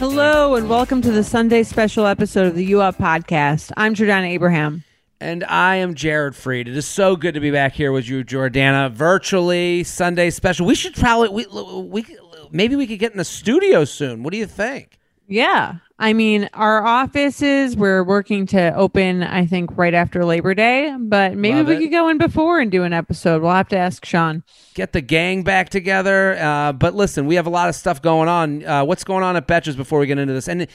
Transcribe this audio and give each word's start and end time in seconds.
Hello 0.00 0.54
and 0.54 0.66
welcome 0.66 1.02
to 1.02 1.12
the 1.12 1.22
Sunday 1.22 1.62
special 1.62 2.06
episode 2.06 2.46
of 2.46 2.54
the 2.54 2.64
U 2.64 2.80
Up 2.80 2.96
podcast. 2.96 3.70
I'm 3.76 3.94
Jordana 3.94 4.28
Abraham. 4.30 4.82
And 5.20 5.44
I 5.44 5.76
am 5.76 5.94
Jared 5.94 6.32
Freid. 6.32 6.68
It 6.68 6.74
is 6.74 6.86
so 6.86 7.16
good 7.16 7.34
to 7.34 7.40
be 7.40 7.50
back 7.50 7.74
here 7.74 7.92
with 7.92 8.08
you, 8.08 8.24
Jordana, 8.24 8.90
virtually 8.90 9.84
Sunday 9.84 10.30
special. 10.30 10.64
We 10.64 10.74
should 10.74 10.94
probably 10.94 11.28
we 11.28 11.46
we 11.82 12.16
maybe 12.50 12.76
we 12.76 12.86
could 12.86 12.98
get 12.98 13.12
in 13.12 13.18
the 13.18 13.26
studio 13.26 13.84
soon. 13.84 14.22
What 14.22 14.32
do 14.32 14.38
you 14.38 14.46
think? 14.46 14.98
Yeah. 15.28 15.74
I 16.00 16.14
mean, 16.14 16.48
our 16.54 16.82
offices, 16.82 17.76
we're 17.76 18.02
working 18.02 18.46
to 18.46 18.74
open, 18.74 19.22
I 19.22 19.44
think, 19.44 19.76
right 19.76 19.92
after 19.92 20.24
Labor 20.24 20.54
Day, 20.54 20.96
but 20.98 21.36
maybe 21.36 21.58
Love 21.58 21.66
we 21.68 21.76
it. 21.76 21.80
could 21.80 21.90
go 21.90 22.08
in 22.08 22.16
before 22.16 22.58
and 22.58 22.70
do 22.72 22.84
an 22.84 22.94
episode. 22.94 23.42
We'll 23.42 23.52
have 23.52 23.68
to 23.68 23.76
ask 23.76 24.02
Sean. 24.06 24.42
Get 24.72 24.94
the 24.94 25.02
gang 25.02 25.42
back 25.42 25.68
together. 25.68 26.38
Uh, 26.38 26.72
but 26.72 26.94
listen, 26.94 27.26
we 27.26 27.34
have 27.34 27.46
a 27.46 27.50
lot 27.50 27.68
of 27.68 27.74
stuff 27.74 28.00
going 28.00 28.30
on. 28.30 28.64
Uh, 28.64 28.82
what's 28.82 29.04
going 29.04 29.22
on 29.22 29.36
at 29.36 29.46
Betches 29.46 29.76
before 29.76 29.98
we 29.98 30.06
get 30.06 30.16
into 30.16 30.32
this? 30.32 30.48
And 30.48 30.66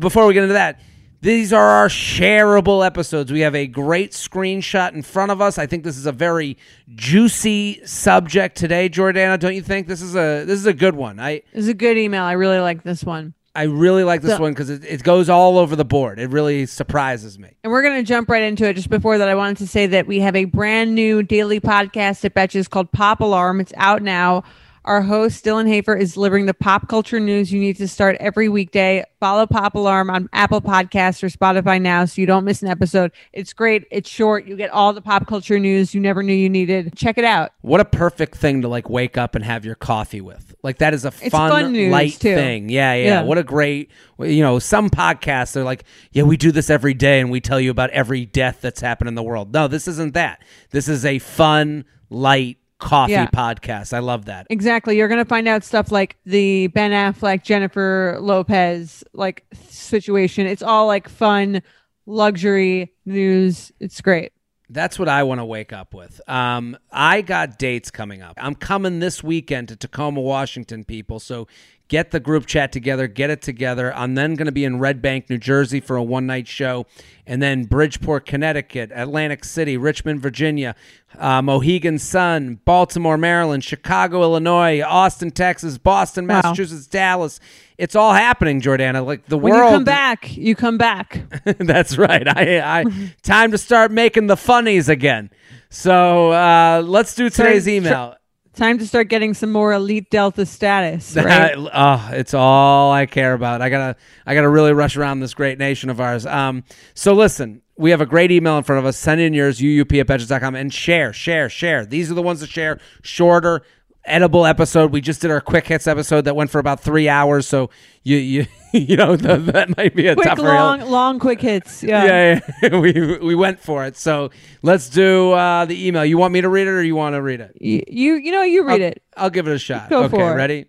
before 0.00 0.26
we 0.26 0.34
get 0.34 0.42
into 0.42 0.54
that, 0.54 0.80
these 1.20 1.52
are 1.52 1.64
our 1.64 1.86
shareable 1.86 2.84
episodes. 2.84 3.30
We 3.30 3.40
have 3.42 3.54
a 3.54 3.68
great 3.68 4.10
screenshot 4.10 4.94
in 4.94 5.02
front 5.02 5.30
of 5.30 5.40
us. 5.40 5.58
I 5.58 5.66
think 5.66 5.84
this 5.84 5.96
is 5.96 6.06
a 6.06 6.12
very 6.12 6.58
juicy 6.92 7.86
subject 7.86 8.56
today, 8.56 8.88
Jordana. 8.88 9.38
Don't 9.38 9.54
you 9.54 9.62
think 9.62 9.86
this 9.86 10.02
is 10.02 10.16
a 10.16 10.44
this 10.44 10.58
is 10.58 10.66
a 10.66 10.74
good 10.74 10.96
one? 10.96 11.20
I 11.20 11.42
This 11.52 11.62
is 11.62 11.68
a 11.68 11.74
good 11.74 11.96
email. 11.96 12.24
I 12.24 12.32
really 12.32 12.58
like 12.58 12.82
this 12.82 13.04
one. 13.04 13.34
I 13.54 13.64
really 13.64 14.02
like 14.02 14.22
this 14.22 14.36
So- 14.36 14.40
one 14.42 14.52
because 14.52 14.70
it, 14.70 14.82
it 14.84 15.02
goes 15.02 15.28
all 15.28 15.58
over 15.58 15.76
the 15.76 15.84
board. 15.84 16.18
It 16.18 16.30
really 16.30 16.64
surprises 16.64 17.38
me. 17.38 17.50
And 17.62 17.70
we're 17.70 17.82
going 17.82 17.96
to 18.02 18.02
jump 18.06 18.30
right 18.30 18.42
into 18.42 18.66
it. 18.66 18.74
Just 18.74 18.88
before 18.88 19.18
that, 19.18 19.28
I 19.28 19.34
wanted 19.34 19.58
to 19.58 19.66
say 19.66 19.86
that 19.88 20.06
we 20.06 20.20
have 20.20 20.34
a 20.34 20.46
brand 20.46 20.94
new 20.94 21.22
daily 21.22 21.60
podcast 21.60 22.24
at 22.24 22.34
Betches 22.34 22.68
called 22.68 22.90
Pop 22.92 23.20
Alarm. 23.20 23.60
It's 23.60 23.72
out 23.76 24.00
now. 24.02 24.42
Our 24.84 25.02
host, 25.02 25.44
Dylan 25.44 25.68
Hafer, 25.68 25.94
is 25.94 26.14
delivering 26.14 26.46
the 26.46 26.54
pop 26.54 26.88
culture 26.88 27.20
news 27.20 27.52
you 27.52 27.60
need 27.60 27.76
to 27.76 27.86
start 27.86 28.16
every 28.18 28.48
weekday. 28.48 29.04
Follow 29.20 29.46
Pop 29.46 29.76
Alarm 29.76 30.10
on 30.10 30.28
Apple 30.32 30.60
Podcasts 30.60 31.22
or 31.22 31.28
Spotify 31.28 31.80
now 31.80 32.04
so 32.04 32.20
you 32.20 32.26
don't 32.26 32.44
miss 32.44 32.62
an 32.62 32.68
episode. 32.68 33.12
It's 33.32 33.52
great. 33.52 33.84
It's 33.92 34.10
short. 34.10 34.44
You 34.44 34.56
get 34.56 34.70
all 34.70 34.92
the 34.92 35.00
pop 35.00 35.28
culture 35.28 35.60
news 35.60 35.94
you 35.94 36.00
never 36.00 36.20
knew 36.24 36.34
you 36.34 36.48
needed. 36.48 36.96
Check 36.96 37.16
it 37.16 37.24
out. 37.24 37.52
What 37.60 37.80
a 37.80 37.84
perfect 37.84 38.34
thing 38.34 38.62
to 38.62 38.68
like 38.68 38.90
wake 38.90 39.16
up 39.16 39.36
and 39.36 39.44
have 39.44 39.64
your 39.64 39.76
coffee 39.76 40.20
with. 40.20 40.52
Like 40.64 40.78
that 40.78 40.94
is 40.94 41.04
a 41.04 41.12
fun, 41.12 41.50
fun 41.50 41.72
news, 41.72 41.92
light 41.92 42.12
too. 42.14 42.34
thing. 42.34 42.68
Yeah, 42.68 42.94
yeah, 42.94 43.04
Yeah. 43.04 43.22
What 43.22 43.38
a 43.38 43.44
great. 43.44 43.88
You 44.18 44.42
know, 44.42 44.58
some 44.58 44.90
podcasts 44.90 45.52
they're 45.52 45.62
like, 45.62 45.84
yeah, 46.10 46.24
we 46.24 46.36
do 46.36 46.50
this 46.50 46.70
every 46.70 46.94
day 46.94 47.20
and 47.20 47.30
we 47.30 47.40
tell 47.40 47.60
you 47.60 47.70
about 47.70 47.90
every 47.90 48.26
death 48.26 48.58
that's 48.60 48.80
happened 48.80 49.06
in 49.06 49.14
the 49.14 49.22
world. 49.22 49.52
No, 49.52 49.68
this 49.68 49.86
isn't 49.86 50.14
that. 50.14 50.42
This 50.70 50.88
is 50.88 51.04
a 51.04 51.20
fun, 51.20 51.84
light 52.10 52.58
coffee 52.82 53.12
Yeah. 53.12 53.26
podcast. 53.28 53.92
I 53.92 54.00
love 54.00 54.26
that. 54.26 54.46
Exactly. 54.50 54.96
You're 54.96 55.08
going 55.08 55.20
to 55.22 55.24
find 55.28 55.46
out 55.48 55.64
stuff 55.64 55.90
like 55.92 56.16
the 56.26 56.66
Ben 56.68 56.90
Affleck, 56.90 57.42
Jennifer 57.44 58.18
Lopez 58.20 59.04
like 59.12 59.44
situation. 59.68 60.46
It's 60.46 60.62
all 60.62 60.86
like 60.86 61.08
fun 61.08 61.62
luxury 62.06 62.92
news. 63.06 63.72
It's 63.80 64.00
great. 64.00 64.32
That's 64.68 64.98
what 64.98 65.08
I 65.08 65.22
want 65.24 65.40
to 65.40 65.44
wake 65.44 65.72
up 65.72 65.92
with. 65.92 66.20
Um, 66.28 66.78
I 66.90 67.20
got 67.20 67.58
dates 67.58 67.90
coming 67.90 68.22
up. 68.22 68.34
I'm 68.40 68.54
coming 68.54 69.00
this 69.00 69.22
weekend 69.22 69.68
to 69.68 69.76
Tacoma, 69.76 70.20
Washington, 70.20 70.84
people. 70.84 71.20
So 71.20 71.46
get 71.92 72.10
the 72.10 72.18
group 72.18 72.46
chat 72.46 72.72
together, 72.72 73.06
get 73.06 73.28
it 73.28 73.42
together. 73.42 73.94
I'm 73.94 74.14
then 74.14 74.34
going 74.34 74.46
to 74.46 74.52
be 74.52 74.64
in 74.64 74.78
Red 74.78 75.02
Bank, 75.02 75.28
New 75.28 75.36
Jersey 75.36 75.78
for 75.78 75.94
a 75.94 76.02
one 76.02 76.24
night 76.26 76.48
show, 76.48 76.86
and 77.26 77.42
then 77.42 77.64
Bridgeport, 77.64 78.24
Connecticut, 78.24 78.90
Atlantic 78.94 79.44
City, 79.44 79.76
Richmond, 79.76 80.22
Virginia, 80.22 80.74
uh, 81.18 81.42
Mohegan 81.42 81.98
Sun, 81.98 82.60
Baltimore, 82.64 83.18
Maryland, 83.18 83.62
Chicago, 83.62 84.22
Illinois, 84.22 84.80
Austin, 84.80 85.30
Texas, 85.32 85.76
Boston, 85.76 86.26
Wow. 86.26 86.40
Massachusetts, 86.40 86.86
Dallas. 86.86 87.40
It's 87.76 87.94
all 87.94 88.14
happening, 88.14 88.62
Jordana. 88.62 89.04
Like 89.04 89.26
the 89.26 89.36
When 89.36 89.52
world. 89.52 89.72
you 89.72 89.76
come 89.76 89.84
back, 89.84 90.34
you 90.34 90.54
come 90.56 90.78
back. 90.78 91.24
That's 91.44 91.98
right. 91.98 92.26
I, 92.26 92.80
I 92.80 92.84
time 93.22 93.50
to 93.50 93.58
start 93.58 93.92
making 93.92 94.28
the 94.28 94.36
funnies 94.38 94.88
again. 94.88 95.28
So 95.68 96.32
uh, 96.32 96.82
let's 96.86 97.14
do 97.14 97.28
today's 97.28 97.68
email. 97.68 98.16
Time 98.54 98.78
to 98.78 98.86
start 98.86 99.08
getting 99.08 99.32
some 99.32 99.50
more 99.50 99.72
elite 99.72 100.10
Delta 100.10 100.44
status, 100.44 101.16
right? 101.16 101.54
oh, 101.56 102.10
it's 102.12 102.34
all 102.34 102.92
I 102.92 103.06
care 103.06 103.32
about. 103.32 103.62
I 103.62 103.70
gotta, 103.70 103.96
I 104.26 104.34
gotta 104.34 104.48
really 104.48 104.74
rush 104.74 104.96
around 104.96 105.20
this 105.20 105.32
great 105.32 105.58
nation 105.58 105.88
of 105.88 106.00
ours. 106.00 106.26
Um, 106.26 106.64
so 106.92 107.14
listen, 107.14 107.62
we 107.78 107.90
have 107.90 108.02
a 108.02 108.06
great 108.06 108.30
email 108.30 108.58
in 108.58 108.64
front 108.64 108.78
of 108.78 108.84
us. 108.84 108.98
Send 108.98 109.22
in 109.22 109.32
yours, 109.32 109.60
uup 109.60 109.98
at 109.98 110.06
betches.com, 110.06 110.54
and 110.54 110.72
share, 110.72 111.14
share, 111.14 111.48
share. 111.48 111.86
These 111.86 112.10
are 112.10 112.14
the 112.14 112.22
ones 112.22 112.40
to 112.40 112.46
share. 112.46 112.78
Shorter, 113.02 113.62
edible 114.04 114.46
episode. 114.46 114.92
We 114.92 115.00
just 115.00 115.20
did 115.20 115.30
our 115.30 115.40
quick 115.40 115.66
hits 115.66 115.86
episode 115.86 116.22
that 116.22 116.36
went 116.36 116.50
for 116.50 116.58
about 116.58 116.80
three 116.80 117.08
hours. 117.08 117.46
So 117.46 117.70
you, 118.02 118.16
you, 118.16 118.46
you 118.72 118.96
know, 118.96 119.16
the, 119.16 119.36
that 119.38 119.76
might 119.76 119.94
be 119.94 120.06
a 120.08 120.14
quick, 120.14 120.28
tougher. 120.28 120.42
long, 120.42 120.80
long, 120.82 121.18
quick 121.18 121.40
hits. 121.40 121.82
Yeah. 121.82 122.04
yeah, 122.04 122.40
yeah. 122.62 122.78
we 122.78 123.18
we 123.18 123.34
went 123.34 123.60
for 123.60 123.84
it. 123.84 123.96
So 123.96 124.30
let's 124.62 124.88
do 124.88 125.32
uh, 125.32 125.64
the 125.64 125.86
email. 125.86 126.04
You 126.04 126.18
want 126.18 126.32
me 126.32 126.40
to 126.40 126.48
read 126.48 126.66
it 126.66 126.70
or 126.70 126.82
you 126.82 126.96
want 126.96 127.14
to 127.14 127.22
read 127.22 127.40
it? 127.40 127.56
You, 127.60 127.82
you, 127.86 128.14
you 128.14 128.32
know, 128.32 128.42
you 128.42 128.64
read 128.64 128.82
I'll, 128.82 128.88
it. 128.88 129.02
I'll 129.16 129.30
give 129.30 129.46
it 129.46 129.54
a 129.54 129.58
shot. 129.58 129.90
Go 129.90 130.04
okay, 130.04 130.16
for 130.16 130.32
it. 130.32 130.34
ready? 130.34 130.66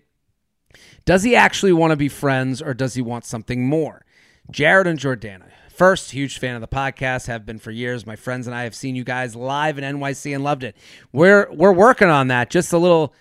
Does 1.05 1.23
he 1.23 1.35
actually 1.35 1.73
want 1.73 1.91
to 1.91 1.97
be 1.97 2.07
friends 2.07 2.61
or 2.61 2.73
does 2.73 2.93
he 2.93 3.01
want 3.01 3.25
something 3.25 3.67
more? 3.67 4.05
Jared 4.51 4.87
and 4.87 4.99
Jordana. 4.99 5.49
First, 5.73 6.11
huge 6.11 6.39
fan 6.39 6.55
of 6.55 6.61
the 6.61 6.67
podcast, 6.67 7.27
have 7.27 7.45
been 7.45 7.59
for 7.59 7.71
years. 7.71 8.05
My 8.05 8.15
friends 8.15 8.47
and 8.47 8.55
I 8.55 8.63
have 8.63 8.75
seen 8.75 8.95
you 8.95 9.03
guys 9.03 9.35
live 9.35 9.77
in 9.77 9.83
NYC 9.83 10.33
and 10.35 10.43
loved 10.43 10.63
it. 10.63 10.75
We're 11.11 11.47
we're 11.51 11.73
working 11.73 12.09
on 12.09 12.27
that. 12.27 12.49
Just 12.49 12.71
a 12.73 12.77
little 12.77 13.13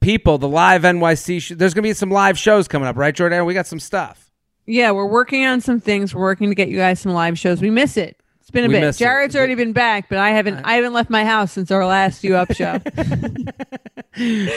people, 0.00 0.38
the 0.38 0.48
live 0.48 0.82
NYC. 0.82 1.42
Sh- 1.42 1.52
There's 1.54 1.74
gonna 1.74 1.82
be 1.82 1.92
some 1.92 2.10
live 2.10 2.38
shows 2.38 2.66
coming 2.66 2.88
up, 2.88 2.96
right, 2.96 3.14
Jordana? 3.14 3.44
We 3.44 3.54
got 3.54 3.66
some 3.66 3.80
stuff. 3.80 4.30
Yeah, 4.64 4.90
we're 4.92 5.06
working 5.06 5.44
on 5.44 5.60
some 5.60 5.80
things. 5.80 6.14
We're 6.14 6.22
working 6.22 6.48
to 6.48 6.54
get 6.54 6.68
you 6.68 6.76
guys 6.78 6.98
some 7.00 7.12
live 7.12 7.38
shows. 7.38 7.60
We 7.60 7.70
miss 7.70 7.96
it. 7.96 8.18
It's 8.40 8.50
been 8.50 8.64
a 8.64 8.68
We 8.68 8.74
bit. 8.74 8.80
miss 8.80 8.96
it. 8.96 9.00
Jared's 9.04 9.36
already 9.36 9.54
been 9.56 9.72
back, 9.72 10.08
but 10.08 10.18
I 10.18 10.30
haven't. 10.30 10.64
I 10.64 10.74
haven't 10.74 10.92
left 10.94 11.10
my 11.10 11.24
house 11.24 11.52
since 11.52 11.70
our 11.70 11.84
last 11.84 12.24
You 12.24 12.36
Up 12.36 12.52
show 12.54 12.74
in 12.74 12.82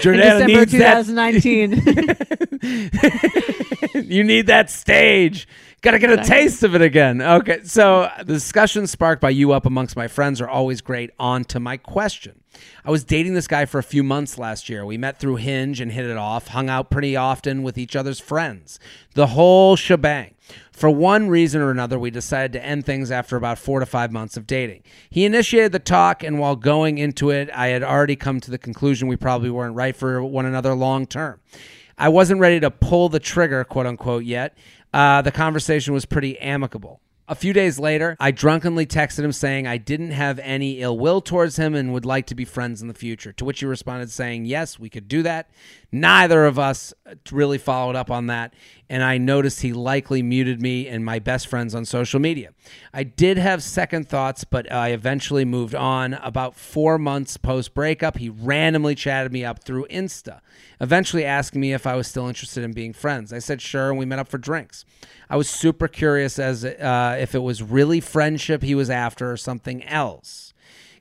Jordana 0.02 0.48
December 0.48 0.48
needs 0.48 0.72
that 0.74 1.06
2019. 1.06 4.06
you 4.10 4.24
need 4.24 4.48
that 4.48 4.70
stage. 4.70 5.48
Got 5.82 5.92
to 5.92 6.00
get 6.00 6.12
a 6.12 6.18
taste 6.18 6.64
of 6.64 6.76
it 6.76 6.82
again. 6.82 7.22
Okay, 7.22 7.62
so 7.64 8.10
the 8.18 8.34
discussions 8.34 8.92
sparked 8.92 9.22
by 9.22 9.30
you 9.30 9.54
up 9.54 9.66
amongst 9.66 9.96
my 9.96 10.10
friends 10.10 10.42
are 10.42 10.50
always 10.50 10.82
great. 10.82 11.12
On 11.18 11.46
to 11.46 11.60
my 11.60 11.78
question. 11.78 12.44
I 12.84 12.92
was 12.92 13.06
dating 13.06 13.34
this 13.34 13.48
guy 13.48 13.64
for 13.64 13.80
a 13.80 13.84
few 13.84 14.04
months 14.04 14.38
last 14.38 14.68
year. 14.68 14.86
We 14.86 14.98
met 14.98 15.20
through 15.20 15.38
Hinge 15.38 15.80
and 15.80 15.94
hit 15.94 16.06
it 16.06 16.18
off, 16.18 16.50
hung 16.50 16.70
out 16.70 16.90
pretty 16.90 17.16
often 17.16 17.64
with 17.64 17.78
each 17.78 17.96
other's 17.96 18.20
friends. 18.20 18.78
The 19.14 19.28
whole 19.28 19.78
shebang. 19.78 20.34
For 20.74 20.90
one 20.90 21.30
reason 21.30 21.62
or 21.62 21.72
another, 21.72 21.98
we 21.98 22.12
decided 22.12 22.52
to 22.54 22.66
end 22.66 22.86
things 22.86 23.10
after 23.10 23.38
about 23.38 23.60
four 23.60 23.80
to 23.80 23.86
five 23.86 24.12
months 24.12 24.36
of 24.36 24.48
dating. 24.48 24.84
He 25.10 25.24
initiated 25.24 25.72
the 25.72 25.80
talk, 25.80 26.24
and 26.24 26.40
while 26.40 26.56
going 26.58 26.98
into 26.98 27.30
it, 27.30 27.50
I 27.54 27.68
had 27.68 27.84
already 27.84 28.16
come 28.16 28.42
to 28.42 28.52
the 28.52 28.58
conclusion 28.58 29.08
we 29.08 29.16
probably 29.16 29.50
weren't 29.50 29.76
right 29.76 29.96
for 29.96 30.24
one 30.24 30.46
another 30.46 30.74
long 30.74 31.06
term. 31.06 31.40
I 32.00 32.10
wasn't 32.10 32.40
ready 32.40 32.60
to 32.62 32.72
pull 32.72 33.10
the 33.10 33.20
trigger, 33.20 33.64
quote 33.66 33.86
unquote, 33.86 34.24
yet. 34.24 34.58
Uh, 34.94 35.22
the 35.22 35.32
conversation 35.32 35.94
was 35.94 36.06
pretty 36.06 36.40
amicable. 36.40 37.02
A 37.30 37.36
few 37.36 37.54
days 37.54 37.78
later, 37.78 38.18
I 38.20 38.32
drunkenly 38.32 38.88
texted 38.88 39.24
him 39.24 39.32
saying 39.32 39.68
I 39.68 39.78
didn't 39.78 40.10
have 40.10 40.40
any 40.40 40.82
ill 40.82 40.98
will 40.98 41.22
towards 41.22 41.58
him 41.58 41.76
and 41.76 41.94
would 41.94 42.04
like 42.04 42.26
to 42.28 42.36
be 42.36 42.44
friends 42.44 42.82
in 42.82 42.88
the 42.88 42.94
future. 42.96 43.32
To 43.34 43.46
which 43.46 43.60
he 43.60 43.68
responded 43.68 44.10
saying, 44.10 44.46
Yes, 44.46 44.80
we 44.80 44.90
could 44.90 45.08
do 45.08 45.22
that. 45.22 45.52
Neither 45.92 46.46
of 46.46 46.58
us 46.58 46.92
uh, 47.06 47.14
really 47.32 47.60
followed 47.60 47.96
up 47.96 48.10
on 48.10 48.28
that, 48.28 48.56
and 48.90 49.04
I 49.04 49.20
noticed 49.20 49.62
he 49.62 49.74
likely 49.74 50.24
muted 50.24 50.60
me 50.60 50.88
and 50.88 51.06
my 51.06 51.20
best 51.20 51.48
friends 51.48 51.76
on 51.76 51.86
social 51.86 52.20
media. 52.20 52.50
I 52.94 53.04
did 53.04 53.38
have 53.38 53.62
second 53.62 54.10
thoughts, 54.10 54.44
but 54.44 54.72
I 54.72 54.90
eventually 54.90 55.46
moved 55.46 55.76
on. 55.76 56.16
About 56.16 56.56
four 56.56 56.98
months 56.98 57.38
post 57.38 57.76
breakup, 57.76 58.18
he 58.18 58.30
randomly 58.30 58.96
chatted 58.96 59.32
me 59.32 59.46
up 59.46 59.64
through 59.64 59.86
Insta, 59.92 60.42
eventually 60.82 61.26
asking 61.26 61.62
me 61.62 61.74
if 61.74 61.86
I 61.86 61.96
was 61.96 62.08
still 62.08 62.28
interested 62.28 62.64
in 62.64 62.72
being 62.72 62.94
friends. 62.94 63.32
I 63.34 63.40
said 63.40 63.62
sure, 63.62 63.90
and 63.90 64.00
we 64.00 64.06
met 64.06 64.20
up 64.20 64.28
for 64.28 64.40
drinks. 64.40 64.86
I 65.30 65.38
was 65.38 65.50
super 65.50 65.88
curious 65.88 66.40
as 66.40 66.66
uh, 66.66 67.18
if 67.20 67.36
it 67.36 67.40
was 67.40 67.62
really 67.62 68.00
friendship 68.00 68.64
he 68.64 68.76
was 68.76 68.90
after 68.90 69.32
or 69.32 69.38
something 69.38 69.84
else. 69.84 70.54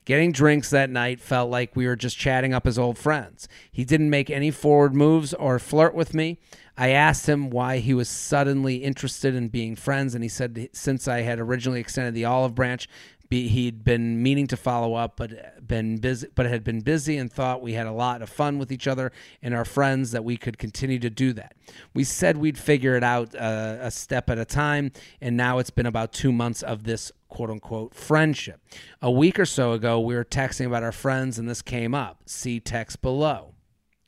Getting 0.05 0.31
drinks 0.31 0.69
that 0.71 0.89
night 0.89 1.19
felt 1.19 1.51
like 1.51 1.75
we 1.75 1.85
were 1.85 1.95
just 1.95 2.17
chatting 2.17 2.53
up 2.53 2.65
as 2.65 2.79
old 2.79 2.97
friends. 2.97 3.47
He 3.71 3.85
didn't 3.85 4.09
make 4.09 4.29
any 4.29 4.49
forward 4.49 4.95
moves 4.95 5.33
or 5.33 5.59
flirt 5.59 5.93
with 5.93 6.13
me. 6.13 6.39
I 6.77 6.89
asked 6.89 7.27
him 7.27 7.49
why 7.49 7.77
he 7.79 7.93
was 7.93 8.07
suddenly 8.07 8.77
interested 8.77 9.35
in 9.35 9.49
being 9.49 9.75
friends, 9.75 10.15
and 10.15 10.23
he 10.23 10.29
said 10.29 10.69
since 10.73 11.07
I 11.07 11.21
had 11.21 11.39
originally 11.39 11.79
extended 11.79 12.13
the 12.13 12.25
olive 12.25 12.55
branch, 12.55 12.87
be, 13.29 13.47
he'd 13.47 13.83
been 13.83 14.21
meaning 14.23 14.47
to 14.47 14.57
follow 14.57 14.95
up, 14.95 15.15
but 15.17 15.65
been 15.65 15.97
busy, 15.97 16.27
but 16.33 16.47
had 16.47 16.63
been 16.63 16.81
busy, 16.81 17.17
and 17.17 17.31
thought 17.31 17.61
we 17.61 17.73
had 17.73 17.85
a 17.85 17.91
lot 17.91 18.21
of 18.23 18.29
fun 18.29 18.57
with 18.57 18.71
each 18.71 18.87
other 18.87 19.11
and 19.41 19.53
our 19.53 19.65
friends 19.65 20.11
that 20.11 20.23
we 20.23 20.35
could 20.35 20.57
continue 20.57 20.97
to 20.99 21.09
do 21.11 21.31
that. 21.33 21.53
We 21.93 22.03
said 22.03 22.37
we'd 22.37 22.57
figure 22.57 22.95
it 22.95 23.03
out 23.03 23.35
uh, 23.35 23.77
a 23.81 23.91
step 23.91 24.29
at 24.29 24.39
a 24.39 24.45
time, 24.45 24.91
and 25.21 25.37
now 25.37 25.59
it's 25.59 25.69
been 25.69 25.85
about 25.85 26.11
two 26.11 26.31
months 26.31 26.63
of 26.63 26.83
this 26.83 27.11
quote 27.27 27.51
unquote 27.51 27.93
friendship. 27.93 28.59
A 29.01 29.11
week 29.11 29.39
or 29.39 29.45
so 29.45 29.73
ago, 29.73 29.99
we 29.99 30.15
were 30.15 30.25
texting 30.25 30.65
about 30.65 30.81
our 30.81 30.91
friends, 30.91 31.37
and 31.37 31.47
this 31.47 31.61
came 31.61 31.93
up. 31.93 32.21
See 32.25 32.59
text 32.59 33.01
below. 33.03 33.53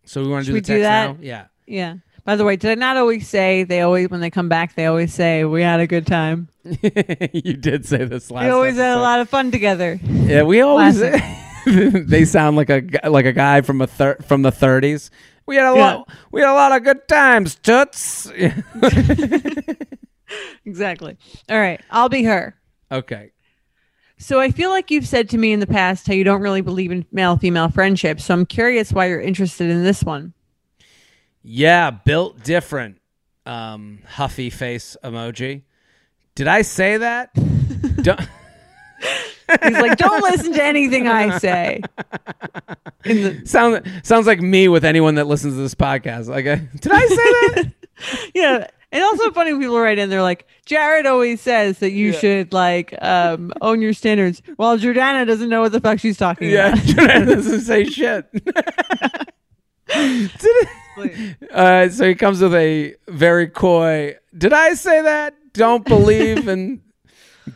So 0.03 0.23
we 0.23 0.29
want 0.29 0.45
to 0.45 0.51
do 0.51 0.57
Should 0.57 0.65
the 0.65 0.67
do 0.67 0.79
text 0.79 0.83
that? 0.83 1.07
now. 1.07 1.17
Yeah. 1.21 1.45
Yeah. 1.67 1.95
By 2.23 2.35
the 2.35 2.45
way, 2.45 2.55
did 2.55 2.71
I 2.71 2.75
not 2.75 2.97
always 2.97 3.27
say 3.27 3.63
they 3.63 3.81
always 3.81 4.09
when 4.09 4.19
they 4.21 4.29
come 4.29 4.47
back 4.49 4.75
they 4.75 4.85
always 4.85 5.13
say 5.13 5.43
we 5.43 5.61
had 5.63 5.79
a 5.79 5.87
good 5.87 6.05
time. 6.07 6.47
you 6.63 7.53
did 7.53 7.85
say 7.85 8.05
this 8.05 8.29
last. 8.29 8.41
Time. 8.43 8.45
We 8.45 8.51
always 8.51 8.75
had 8.77 8.95
a 8.97 9.01
lot 9.01 9.19
of 9.19 9.29
fun 9.29 9.49
together. 9.51 9.99
Yeah, 10.03 10.43
we 10.43 10.61
always. 10.61 11.01
They 11.63 12.25
sound 12.25 12.57
like 12.57 12.71
a 12.71 12.81
like 13.07 13.25
a 13.27 13.31
guy 13.33 13.61
from 13.61 13.81
a 13.81 13.87
thir- 13.87 14.17
from 14.27 14.41
the 14.41 14.51
30s. 14.51 15.11
We 15.45 15.57
had 15.57 15.71
a 15.71 15.75
Yeah. 15.77 15.93
lot. 15.95 16.09
We 16.31 16.41
had 16.41 16.49
a 16.51 16.55
lot 16.55 16.71
of 16.75 16.83
good 16.83 17.07
times, 17.07 17.53
toots. 17.55 18.31
Exactly. 20.65 21.17
All 21.49 21.59
right, 21.59 21.81
I'll 21.89 22.09
be 22.09 22.23
her. 22.23 22.55
okay. 22.91 23.31
So 24.17 24.39
I 24.39 24.51
feel 24.51 24.69
like 24.69 24.91
you've 24.91 25.07
said 25.07 25.29
to 25.31 25.37
me 25.37 25.51
in 25.51 25.59
the 25.59 25.67
past 25.67 26.05
how 26.07 26.13
you 26.13 26.23
don't 26.23 26.41
really 26.41 26.61
believe 26.61 26.91
in 26.91 27.05
male 27.11 27.37
female 27.37 27.69
friendships. 27.69 28.25
So 28.25 28.33
I'm 28.35 28.45
curious 28.45 28.93
why 28.93 29.07
you're 29.07 29.19
interested 29.19 29.69
in 29.71 29.83
this 29.83 30.03
one. 30.03 30.33
Yeah, 31.43 31.91
built 31.91 32.43
different. 32.43 32.97
Um, 33.45 33.99
huffy 34.07 34.49
face 34.49 34.95
emoji. 35.03 35.63
Did 36.35 36.47
I 36.47 36.61
say 36.61 36.97
that? 36.97 37.33
Don't, 38.03 38.19
He's 39.63 39.73
like, 39.79 39.97
don't 39.97 40.21
listen 40.21 40.53
to 40.53 40.63
anything 40.63 41.07
I 41.09 41.37
say. 41.39 41.81
In 43.03 43.21
the, 43.21 43.41
sound, 43.45 43.83
sounds 44.03 44.25
like 44.25 44.39
me 44.39 44.69
with 44.69 44.85
anyone 44.85 45.15
that 45.15 45.27
listens 45.27 45.55
to 45.55 45.59
this 45.59 45.75
podcast. 45.75 46.27
Like, 46.29 46.45
uh, 46.45 46.55
did 46.79 46.91
I 46.91 47.05
say 47.07 47.15
that? 47.15 47.73
yeah. 48.33 48.67
And 48.93 49.03
also 49.03 49.31
funny 49.31 49.51
when 49.51 49.61
people 49.61 49.77
write 49.79 49.97
in, 49.99 50.09
they're 50.09 50.21
like, 50.21 50.47
Jared 50.65 51.05
always 51.05 51.41
says 51.41 51.79
that 51.79 51.91
you 51.91 52.11
Yeah. 52.11 52.19
should 52.19 52.53
like 52.53 52.93
um, 53.03 53.51
own 53.61 53.81
your 53.81 53.91
standards. 53.93 54.41
While 54.55 54.77
Jordana 54.77 55.27
doesn't 55.27 55.49
know 55.49 55.61
what 55.61 55.73
the 55.73 55.81
fuck 55.81 55.99
she's 55.99 56.17
talking 56.17 56.53
about. 56.53 56.77
yeah, 56.77 56.83
about. 56.93 57.07
Jordan 57.07 57.27
doesn't 57.27 57.61
say 57.61 57.83
shit. 57.85 58.31
Did 58.31 58.43
it- 59.89 60.67
Uh, 61.51 61.89
so 61.89 62.07
he 62.07 62.15
comes 62.15 62.41
with 62.41 62.53
a 62.53 62.95
very 63.07 63.47
coy. 63.47 64.15
Did 64.37 64.53
I 64.53 64.73
say 64.73 65.01
that? 65.01 65.35
Don't 65.53 65.85
believe 65.85 66.47
in. 66.47 66.81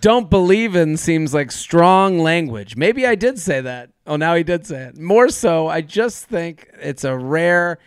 Don't 0.02 0.30
believe 0.30 0.76
in 0.76 0.98
seems 0.98 1.34
like 1.34 1.52
strong 1.52 2.20
language. 2.20 2.76
Maybe 2.76 3.06
I 3.06 3.16
did 3.16 3.40
say 3.40 3.62
that. 3.62 3.92
Oh, 4.08 4.16
now 4.16 4.36
he 4.36 4.44
did 4.44 4.66
say 4.66 4.86
it. 4.86 4.98
More 4.98 5.30
so, 5.30 5.68
I 5.68 5.82
just 5.82 6.26
think 6.26 6.70
it's 6.82 7.04
a 7.04 7.16
rare. 7.16 7.78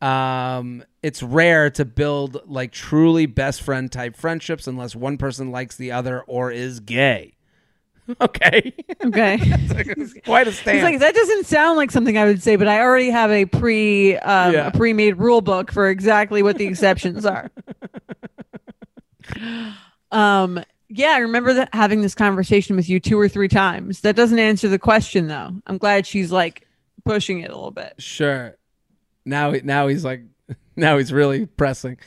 Um, 0.00 0.84
it's 1.02 1.22
rare 1.22 1.70
to 1.70 1.84
build 1.84 2.42
like 2.46 2.72
truly 2.72 3.26
best 3.26 3.62
friend 3.62 3.90
type 3.90 4.16
friendships 4.16 4.66
unless 4.66 4.94
one 4.94 5.18
person 5.18 5.50
likes 5.50 5.76
the 5.76 5.92
other 5.92 6.22
or 6.22 6.50
is 6.50 6.80
gay. 6.80 7.34
Okay, 8.20 8.72
Okay. 9.04 9.38
quite 10.24 10.48
a 10.48 10.52
stance. 10.52 10.76
He's 10.76 10.82
like, 10.82 10.98
that 11.00 11.14
doesn't 11.14 11.46
sound 11.46 11.76
like 11.76 11.90
something 11.90 12.16
I 12.16 12.24
would 12.24 12.42
say, 12.42 12.56
but 12.56 12.66
I 12.66 12.80
already 12.80 13.10
have 13.10 13.30
a 13.30 13.44
pre 13.44 14.16
um, 14.16 14.52
Yeah. 14.54 14.68
a 14.68 14.70
pre-made 14.70 15.18
rule 15.18 15.40
book 15.42 15.70
for 15.70 15.88
exactly 15.88 16.42
what 16.42 16.56
the 16.58 16.66
exceptions 16.66 17.26
are. 17.26 17.50
um, 20.10 20.62
yeah, 20.88 21.10
I 21.10 21.18
remember 21.18 21.52
that 21.54 21.68
having 21.74 22.00
this 22.00 22.14
conversation 22.14 22.76
with 22.76 22.88
you 22.88 22.98
two 22.98 23.18
or 23.20 23.28
three 23.28 23.48
times. 23.48 24.00
That 24.00 24.16
doesn't 24.16 24.38
answer 24.38 24.68
the 24.68 24.78
question 24.78 25.28
though. 25.28 25.50
I'm 25.66 25.78
glad 25.78 26.06
she's 26.06 26.32
like 26.32 26.66
pushing 27.04 27.40
it 27.40 27.50
a 27.50 27.54
little 27.54 27.70
bit. 27.70 27.94
Sure. 27.98 28.56
Now, 29.26 29.50
now 29.62 29.88
he's 29.88 30.04
like, 30.04 30.22
now 30.76 30.96
he's 30.96 31.12
really 31.12 31.44
pressing. 31.44 31.98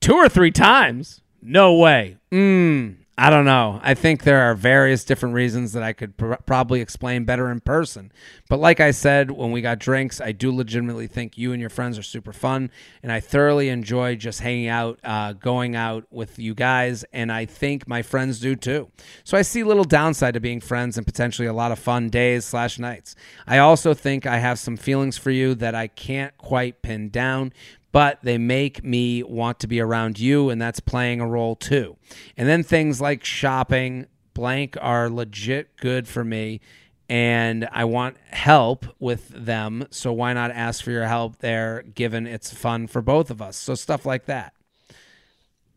Two 0.00 0.14
or 0.14 0.28
three 0.28 0.50
times? 0.50 1.22
No 1.40 1.74
way. 1.76 2.18
Mm, 2.30 2.96
I 3.20 3.30
don't 3.30 3.44
know. 3.44 3.80
I 3.82 3.94
think 3.94 4.22
there 4.22 4.42
are 4.42 4.54
various 4.54 5.02
different 5.02 5.34
reasons 5.34 5.72
that 5.72 5.82
I 5.82 5.92
could 5.92 6.16
pr- 6.16 6.34
probably 6.46 6.80
explain 6.80 7.24
better 7.24 7.50
in 7.50 7.58
person. 7.58 8.12
But 8.48 8.60
like 8.60 8.78
I 8.78 8.92
said, 8.92 9.32
when 9.32 9.50
we 9.50 9.60
got 9.60 9.80
drinks, 9.80 10.20
I 10.20 10.30
do 10.30 10.54
legitimately 10.54 11.08
think 11.08 11.36
you 11.36 11.50
and 11.50 11.60
your 11.60 11.68
friends 11.68 11.98
are 11.98 12.04
super 12.04 12.32
fun, 12.32 12.70
and 13.02 13.10
I 13.10 13.18
thoroughly 13.18 13.70
enjoy 13.70 14.14
just 14.14 14.40
hanging 14.40 14.68
out, 14.68 15.00
uh, 15.02 15.32
going 15.32 15.74
out 15.74 16.04
with 16.12 16.38
you 16.38 16.54
guys, 16.54 17.04
and 17.12 17.32
I 17.32 17.44
think 17.44 17.88
my 17.88 18.02
friends 18.02 18.38
do 18.38 18.54
too. 18.54 18.88
So 19.24 19.36
I 19.36 19.42
see 19.42 19.64
little 19.64 19.82
downside 19.82 20.34
to 20.34 20.40
being 20.40 20.60
friends 20.60 20.96
and 20.96 21.04
potentially 21.04 21.48
a 21.48 21.52
lot 21.52 21.72
of 21.72 21.80
fun 21.80 22.10
days 22.10 22.44
slash 22.44 22.78
nights. 22.78 23.16
I 23.48 23.58
also 23.58 23.94
think 23.94 24.26
I 24.26 24.38
have 24.38 24.60
some 24.60 24.76
feelings 24.76 25.18
for 25.18 25.32
you 25.32 25.56
that 25.56 25.74
I 25.74 25.88
can't 25.88 26.38
quite 26.38 26.82
pin 26.82 27.08
down, 27.08 27.52
but 27.92 28.18
they 28.22 28.38
make 28.38 28.84
me 28.84 29.22
want 29.22 29.60
to 29.60 29.66
be 29.66 29.80
around 29.80 30.18
you, 30.18 30.50
and 30.50 30.60
that's 30.60 30.80
playing 30.80 31.20
a 31.20 31.26
role 31.26 31.56
too. 31.56 31.96
And 32.36 32.48
then 32.48 32.62
things 32.62 33.00
like 33.00 33.24
shopping, 33.24 34.06
blank, 34.34 34.76
are 34.80 35.08
legit 35.08 35.76
good 35.78 36.06
for 36.06 36.24
me, 36.24 36.60
and 37.08 37.68
I 37.72 37.84
want 37.86 38.16
help 38.30 38.84
with 38.98 39.28
them. 39.30 39.86
So 39.90 40.12
why 40.12 40.32
not 40.34 40.50
ask 40.50 40.84
for 40.84 40.90
your 40.90 41.06
help 41.06 41.38
there, 41.38 41.82
given 41.94 42.26
it's 42.26 42.52
fun 42.52 42.86
for 42.86 43.00
both 43.00 43.30
of 43.30 43.40
us? 43.40 43.56
So 43.56 43.74
stuff 43.74 44.04
like 44.04 44.26
that. 44.26 44.52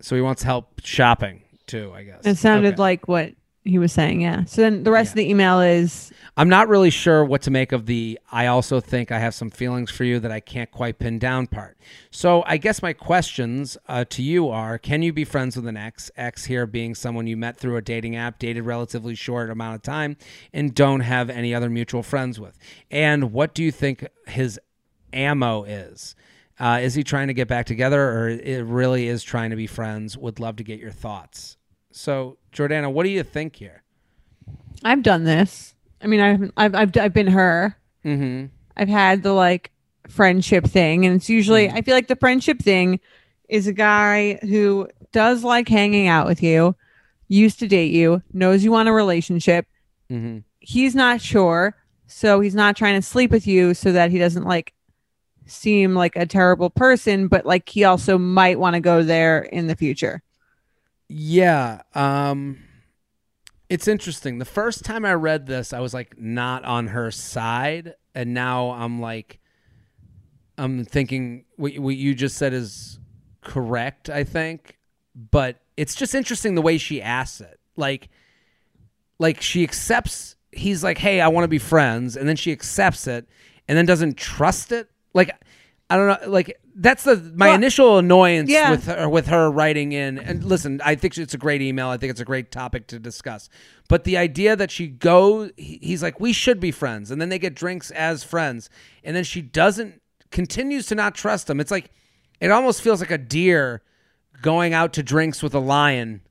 So 0.01 0.15
he 0.15 0.21
wants 0.21 0.43
help 0.43 0.81
shopping 0.83 1.43
too, 1.67 1.93
I 1.95 2.03
guess. 2.03 2.25
It 2.25 2.35
sounded 2.37 2.73
Okay. 2.73 2.81
like 2.81 3.07
what 3.07 3.33
he 3.63 3.77
was 3.77 3.91
saying, 3.91 4.21
yeah. 4.21 4.43
So 4.45 4.61
then 4.61 4.83
the 4.83 4.91
rest 4.91 5.11
of 5.11 5.15
the 5.15 5.29
email 5.29 5.61
is 5.61 6.11
I'm 6.35 6.49
not 6.49 6.67
really 6.67 6.89
sure 6.89 7.23
what 7.23 7.43
to 7.43 7.51
make 7.51 7.71
of 7.71 7.85
the 7.85 8.19
I 8.31 8.47
also 8.47 8.79
think 8.79 9.11
I 9.11 9.19
have 9.19 9.35
some 9.35 9.51
feelings 9.51 9.91
for 9.91 10.03
you 10.03 10.19
that 10.19 10.31
I 10.31 10.39
can't 10.39 10.71
quite 10.71 10.97
pin 10.97 11.19
down 11.19 11.45
part. 11.45 11.77
So 12.09 12.43
I 12.47 12.57
guess 12.57 12.81
my 12.81 12.93
questions 12.93 13.77
uh, 13.87 14.05
to 14.09 14.23
you 14.23 14.49
are 14.49 14.79
can 14.79 15.03
you 15.03 15.13
be 15.13 15.25
friends 15.25 15.55
with 15.55 15.67
an 15.67 15.77
ex? 15.77 16.09
Ex 16.15 16.45
here 16.45 16.65
being 16.65 16.95
someone 16.95 17.27
you 17.27 17.37
met 17.37 17.57
through 17.57 17.77
a 17.77 17.81
dating 17.81 18.15
app, 18.15 18.39
dated 18.39 18.65
relatively 18.65 19.13
short 19.13 19.51
amount 19.51 19.75
of 19.75 19.83
time, 19.83 20.17
and 20.51 20.73
don't 20.73 21.01
have 21.01 21.29
any 21.29 21.53
other 21.53 21.69
mutual 21.69 22.01
friends 22.01 22.39
with. 22.39 22.57
And 22.89 23.31
what 23.31 23.53
do 23.53 23.63
you 23.63 23.71
think 23.71 24.07
his 24.27 24.59
MO 25.13 25.63
is? 25.65 26.15
Uh, 26.59 26.79
is 26.81 26.95
he 26.95 27.03
trying 27.03 27.27
to 27.27 27.33
get 27.33 27.47
back 27.47 27.65
together 27.65 28.01
or 28.01 28.29
it 28.29 28.65
really 28.65 29.07
is 29.07 29.23
trying 29.23 29.51
to 29.51 29.55
be 29.55 29.67
friends? 29.67 30.17
Would 30.17 30.39
love 30.39 30.55
to 30.57 30.63
get 30.63 30.79
your 30.79 30.91
thoughts. 30.91 31.57
So, 31.91 32.37
Jordana, 32.53 32.91
what 32.91 33.03
do 33.03 33.09
you 33.09 33.23
think 33.23 33.55
here? 33.55 33.83
I've 34.83 35.03
done 35.03 35.23
this. 35.23 35.75
I 36.01 36.07
mean, 36.07 36.19
I've 36.19 36.51
I've 36.57 36.75
I've, 36.75 36.97
I've 36.97 37.13
been 37.13 37.27
her. 37.27 37.77
Mm-hmm. 38.03 38.47
I've 38.75 38.89
had 38.89 39.23
the 39.23 39.33
like 39.33 39.71
friendship 40.07 40.65
thing, 40.65 41.05
and 41.05 41.15
it's 41.15 41.29
usually 41.29 41.69
I 41.69 41.81
feel 41.81 41.95
like 41.95 42.07
the 42.07 42.15
friendship 42.15 42.59
thing 42.59 42.99
is 43.49 43.67
a 43.67 43.73
guy 43.73 44.35
who 44.41 44.87
does 45.11 45.43
like 45.43 45.67
hanging 45.67 46.07
out 46.07 46.25
with 46.25 46.41
you, 46.41 46.75
used 47.27 47.59
to 47.59 47.67
date 47.67 47.91
you, 47.91 48.21
knows 48.33 48.63
you 48.63 48.71
want 48.71 48.89
a 48.89 48.93
relationship. 48.93 49.67
Mm-hmm. 50.09 50.39
He's 50.59 50.95
not 50.95 51.21
sure, 51.21 51.75
so 52.07 52.39
he's 52.39 52.55
not 52.55 52.75
trying 52.75 52.99
to 52.99 53.05
sleep 53.05 53.31
with 53.31 53.45
you 53.45 53.73
so 53.73 53.91
that 53.91 54.11
he 54.11 54.17
doesn't 54.17 54.45
like 54.45 54.73
seem 55.45 55.95
like 55.95 56.15
a 56.15 56.25
terrible 56.25 56.69
person, 56.69 57.27
but 57.27 57.45
like 57.45 57.67
he 57.69 57.83
also 57.83 58.17
might 58.17 58.59
want 58.59 58.75
to 58.75 58.79
go 58.79 59.03
there 59.03 59.41
in 59.41 59.67
the 59.67 59.75
future. 59.75 60.23
Yeah. 61.13 61.81
Um 61.93 62.59
it's 63.69 63.87
interesting. 63.87 64.37
The 64.37 64.45
first 64.45 64.83
time 64.83 65.05
I 65.05 65.13
read 65.13 65.45
this, 65.45 65.71
I 65.71 65.79
was 65.79 65.93
like 65.93 66.19
not 66.19 66.65
on 66.65 66.87
her 66.87 67.09
side, 67.09 67.95
and 68.13 68.33
now 68.33 68.71
I'm 68.71 68.99
like 68.99 69.39
I'm 70.57 70.83
thinking 70.85 71.45
what, 71.55 71.77
what 71.79 71.95
you 71.95 72.13
just 72.13 72.37
said 72.37 72.53
is 72.53 72.99
correct, 73.41 74.09
I 74.09 74.23
think, 74.23 74.77
but 75.15 75.61
it's 75.77 75.95
just 75.95 76.13
interesting 76.15 76.55
the 76.55 76.61
way 76.61 76.77
she 76.77 77.01
asks 77.01 77.41
it. 77.41 77.59
Like 77.75 78.09
like 79.19 79.41
she 79.41 79.63
accepts 79.63 80.35
he's 80.51 80.83
like, 80.83 80.97
"Hey, 80.97 81.21
I 81.21 81.27
want 81.29 81.43
to 81.43 81.49
be 81.49 81.59
friends." 81.59 82.15
And 82.15 82.27
then 82.27 82.35
she 82.35 82.51
accepts 82.51 83.07
it 83.07 83.27
and 83.67 83.77
then 83.77 83.85
doesn't 83.85 84.17
trust 84.17 84.71
it. 84.71 84.89
Like 85.13 85.31
I 85.89 85.97
don't 85.97 86.07
know, 86.07 86.29
like 86.29 86.57
that's 86.75 87.03
the 87.03 87.15
my 87.35 87.47
Well, 87.47 87.55
initial 87.55 87.97
annoyance 87.97 88.49
yeah. 88.49 88.71
with 88.71 88.85
her 88.85 89.09
with 89.09 89.27
her 89.27 89.49
writing 89.51 89.91
in. 89.91 90.17
And 90.19 90.43
listen, 90.43 90.81
I 90.83 90.95
think 90.95 91.17
it's 91.17 91.33
a 91.33 91.37
great 91.37 91.61
email. 91.61 91.87
I 91.89 91.97
think 91.97 92.11
it's 92.11 92.19
a 92.21 92.25
great 92.25 92.51
topic 92.51 92.87
to 92.87 92.99
discuss. 92.99 93.49
But 93.89 94.03
the 94.03 94.17
idea 94.17 94.55
that 94.55 94.71
she 94.71 94.87
go, 94.87 95.49
he- 95.57 95.79
he's 95.81 96.01
like, 96.01 96.19
we 96.19 96.33
should 96.33 96.59
be 96.59 96.71
friends, 96.71 97.11
and 97.11 97.19
then 97.21 97.29
they 97.29 97.39
get 97.39 97.55
drinks 97.55 97.91
as 97.91 98.23
friends, 98.23 98.69
and 99.03 99.15
then 99.15 99.23
she 99.23 99.41
doesn't 99.41 100.01
continues 100.31 100.85
to 100.87 100.95
not 100.95 101.13
trust 101.15 101.49
him. 101.49 101.59
It's 101.59 101.71
like 101.71 101.91
it 102.39 102.51
almost 102.51 102.81
feels 102.81 102.99
like 103.01 103.11
a 103.11 103.17
deer 103.17 103.81
going 104.41 104.73
out 104.73 104.93
to 104.93 105.03
drinks 105.03 105.43
with 105.43 105.53
a 105.53 105.59
lion, 105.59 106.21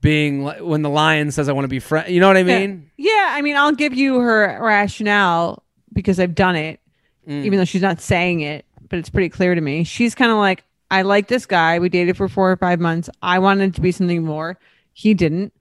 being 0.00 0.42
when 0.66 0.82
the 0.82 0.90
lion 0.90 1.30
says 1.30 1.48
I 1.48 1.52
want 1.52 1.64
to 1.64 1.68
be 1.68 1.78
friend. 1.78 2.08
You 2.12 2.18
know 2.20 2.26
what 2.28 2.36
I 2.36 2.42
mean? 2.42 2.90
Yeah, 2.96 3.28
I 3.34 3.42
mean, 3.42 3.56
I'll 3.56 3.72
give 3.72 3.94
you 3.94 4.18
her 4.18 4.58
rationale 4.60 5.62
because 5.92 6.18
I've 6.18 6.34
done 6.34 6.56
it, 6.56 6.80
Mm. 7.28 7.44
even 7.44 7.58
though 7.58 7.64
she's 7.64 7.82
not 7.82 8.00
saying 8.00 8.40
it, 8.40 8.64
but 8.92 8.98
it's 8.98 9.08
pretty 9.08 9.30
clear 9.30 9.54
to 9.54 9.60
me. 9.62 9.84
She's 9.84 10.14
kind 10.14 10.30
of 10.30 10.36
like, 10.36 10.64
I 10.90 11.00
like 11.00 11.28
this 11.28 11.46
guy. 11.46 11.78
We 11.78 11.88
dated 11.88 12.14
for 12.14 12.28
four 12.28 12.52
or 12.52 12.58
five 12.58 12.78
months. 12.78 13.08
I 13.22 13.38
wanted 13.38 13.74
to 13.74 13.80
be 13.80 13.90
something 13.90 14.22
more. 14.22 14.58
He 14.92 15.14
didn't. 15.14 15.54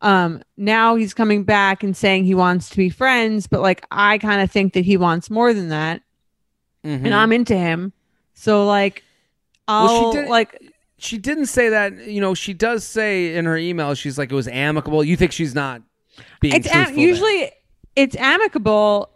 Um, 0.00 0.42
now 0.56 0.96
he's 0.96 1.14
coming 1.14 1.44
back 1.44 1.84
and 1.84 1.96
saying 1.96 2.24
he 2.24 2.34
wants 2.34 2.68
to 2.70 2.76
be 2.76 2.90
friends, 2.90 3.46
but 3.46 3.60
like 3.60 3.86
I 3.92 4.18
kind 4.18 4.42
of 4.42 4.50
think 4.50 4.72
that 4.72 4.84
he 4.84 4.96
wants 4.96 5.30
more 5.30 5.54
than 5.54 5.68
that, 5.68 6.02
Mhm. 6.84 7.04
and 7.04 7.14
I'm 7.14 7.30
into 7.30 7.56
him. 7.56 7.92
So 8.34 8.66
like, 8.66 9.04
I'll 9.68 9.84
Well, 9.86 10.12
she 10.12 10.18
did- 10.18 10.28
like 10.28 10.60
she 10.98 11.18
didn't 11.18 11.46
say 11.46 11.68
that. 11.68 12.08
You 12.08 12.20
know, 12.20 12.34
she 12.34 12.52
does 12.52 12.82
say 12.82 13.36
in 13.36 13.44
her 13.44 13.56
email, 13.56 13.94
she's 13.94 14.18
like 14.18 14.32
it 14.32 14.34
was 14.34 14.48
amicable. 14.48 15.04
You 15.04 15.16
think 15.16 15.30
she's 15.30 15.54
not 15.54 15.82
being 16.40 16.56
it's 16.56 16.66
am- 16.66 16.98
usually 16.98 17.52
it's 17.94 18.16
amicable 18.16 19.08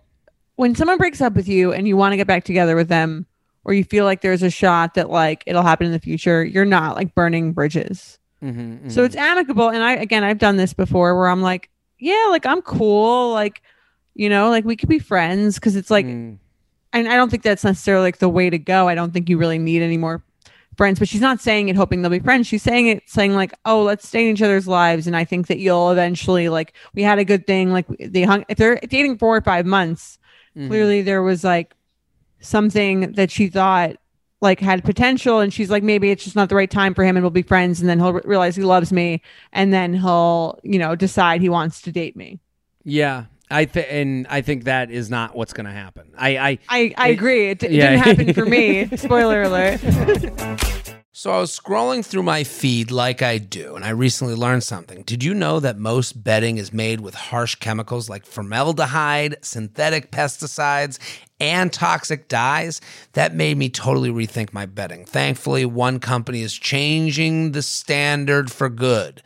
when 0.54 0.76
someone 0.76 0.98
breaks 0.98 1.20
up 1.20 1.34
with 1.34 1.48
you 1.48 1.72
and 1.72 1.88
you 1.88 1.96
want 1.96 2.12
to 2.12 2.16
get 2.16 2.28
back 2.28 2.44
together 2.44 2.76
with 2.76 2.86
them 2.88 3.26
or 3.66 3.74
you 3.74 3.84
feel 3.84 4.04
like 4.06 4.20
there's 4.22 4.42
a 4.42 4.48
shot 4.50 4.94
that 4.94 5.10
like 5.10 5.42
it'll 5.46 5.62
happen 5.62 5.86
in 5.86 5.92
the 5.92 5.98
future 5.98 6.42
you're 6.44 6.64
not 6.64 6.96
like 6.96 7.14
burning 7.14 7.52
bridges 7.52 8.18
Mhm, 8.42 8.90
so 8.92 9.02
mhm. 9.02 9.06
it's 9.06 9.16
amicable 9.16 9.68
and 9.68 9.82
i 9.82 9.92
again 9.94 10.22
i've 10.22 10.38
done 10.38 10.56
this 10.56 10.72
before 10.74 11.16
where 11.16 11.26
i'm 11.28 11.42
like 11.42 11.68
yeah 11.98 12.26
like 12.30 12.44
i'm 12.46 12.62
cool 12.62 13.32
like 13.32 13.62
you 14.14 14.28
know 14.28 14.50
like 14.50 14.64
we 14.64 14.76
could 14.76 14.88
be 14.90 14.98
friends 14.98 15.56
because 15.56 15.74
it's 15.76 15.90
like 15.90 16.06
Mm. 16.06 16.38
and 16.92 17.08
i 17.08 17.16
don't 17.16 17.30
think 17.30 17.42
that's 17.42 17.64
necessarily 17.64 18.04
like 18.04 18.18
the 18.18 18.28
way 18.28 18.48
to 18.50 18.58
go 18.58 18.88
i 18.88 18.94
don't 18.94 19.12
think 19.12 19.28
you 19.28 19.36
really 19.38 19.58
need 19.58 19.82
any 19.82 19.96
more 19.96 20.22
friends 20.76 20.98
but 20.98 21.08
she's 21.08 21.22
not 21.22 21.40
saying 21.40 21.70
it 21.70 21.76
hoping 21.76 22.02
they'll 22.02 22.10
be 22.10 22.18
friends 22.20 22.46
she's 22.46 22.62
saying 22.62 22.86
it 22.88 23.02
saying 23.06 23.34
like 23.34 23.54
oh 23.64 23.82
let's 23.82 24.06
stay 24.06 24.28
in 24.28 24.34
each 24.34 24.42
other's 24.42 24.68
lives 24.68 25.06
and 25.06 25.16
i 25.16 25.24
think 25.24 25.46
that 25.46 25.58
you'll 25.58 25.90
eventually 25.90 26.50
like 26.50 26.74
we 26.94 27.02
had 27.02 27.18
a 27.18 27.24
good 27.24 27.46
thing 27.46 27.72
like 27.72 27.86
they 27.98 28.22
hung 28.22 28.44
if 28.50 28.58
they're 28.58 28.76
dating 28.86 29.16
four 29.16 29.34
or 29.34 29.40
five 29.40 29.64
months 29.64 30.18
Mhm. 30.54 30.68
clearly 30.68 31.00
there 31.02 31.22
was 31.22 31.42
like 31.44 31.74
something 32.46 33.12
that 33.12 33.30
she 33.30 33.48
thought 33.48 33.96
like 34.40 34.60
had 34.60 34.84
potential 34.84 35.40
and 35.40 35.52
she's 35.52 35.70
like 35.70 35.82
maybe 35.82 36.10
it's 36.10 36.22
just 36.24 36.36
not 36.36 36.48
the 36.48 36.54
right 36.54 36.70
time 36.70 36.92
for 36.94 37.04
him 37.04 37.16
and 37.16 37.24
we'll 37.24 37.30
be 37.30 37.42
friends 37.42 37.80
and 37.80 37.88
then 37.88 37.98
he'll 37.98 38.12
re- 38.12 38.20
realize 38.24 38.54
he 38.54 38.62
loves 38.64 38.92
me 38.92 39.22
and 39.52 39.72
then 39.72 39.94
he'll 39.94 40.58
you 40.62 40.78
know 40.78 40.94
decide 40.94 41.40
he 41.40 41.48
wants 41.48 41.80
to 41.80 41.90
date 41.90 42.16
me 42.16 42.38
Yeah, 42.84 43.24
I 43.50 43.64
think, 43.64 43.86
and 43.90 44.26
I 44.28 44.42
think 44.42 44.64
that 44.64 44.90
is 44.90 45.08
not 45.08 45.34
what's 45.36 45.52
going 45.52 45.66
to 45.66 45.72
happen. 45.72 46.12
I, 46.18 46.36
I, 46.36 46.58
i 46.68 46.94
i 46.98 47.08
agree 47.08 47.50
it, 47.50 47.60
d- 47.60 47.66
it 47.66 47.72
yeah. 47.72 47.90
didn't 48.04 48.18
happen 48.18 48.34
for 48.34 48.44
me 48.46 48.86
spoiler 48.96 49.42
alert 49.42 49.80
So 51.18 51.32
I 51.32 51.38
was 51.38 51.58
scrolling 51.58 52.04
through 52.04 52.24
my 52.24 52.44
feed 52.44 52.90
like 52.90 53.22
I 53.22 53.38
do, 53.38 53.74
and 53.74 53.86
I 53.86 53.88
recently 53.88 54.34
learned 54.34 54.64
something. 54.64 55.02
Did 55.04 55.24
you 55.24 55.32
know 55.32 55.60
that 55.60 55.78
most 55.78 56.22
bedding 56.22 56.58
is 56.58 56.74
made 56.74 57.00
with 57.00 57.14
harsh 57.14 57.54
chemicals 57.54 58.10
like 58.10 58.26
formaldehyde, 58.26 59.36
synthetic 59.40 60.12
pesticides, 60.12 60.98
and 61.40 61.72
toxic 61.72 62.28
dyes? 62.28 62.82
That 63.14 63.34
made 63.34 63.56
me 63.56 63.70
totally 63.70 64.10
rethink 64.10 64.52
my 64.52 64.66
bedding. 64.66 65.06
Thankfully, 65.06 65.64
one 65.64 66.00
company 66.00 66.42
is 66.42 66.52
changing 66.52 67.52
the 67.52 67.62
standard 67.62 68.52
for 68.52 68.68
good. 68.68 69.22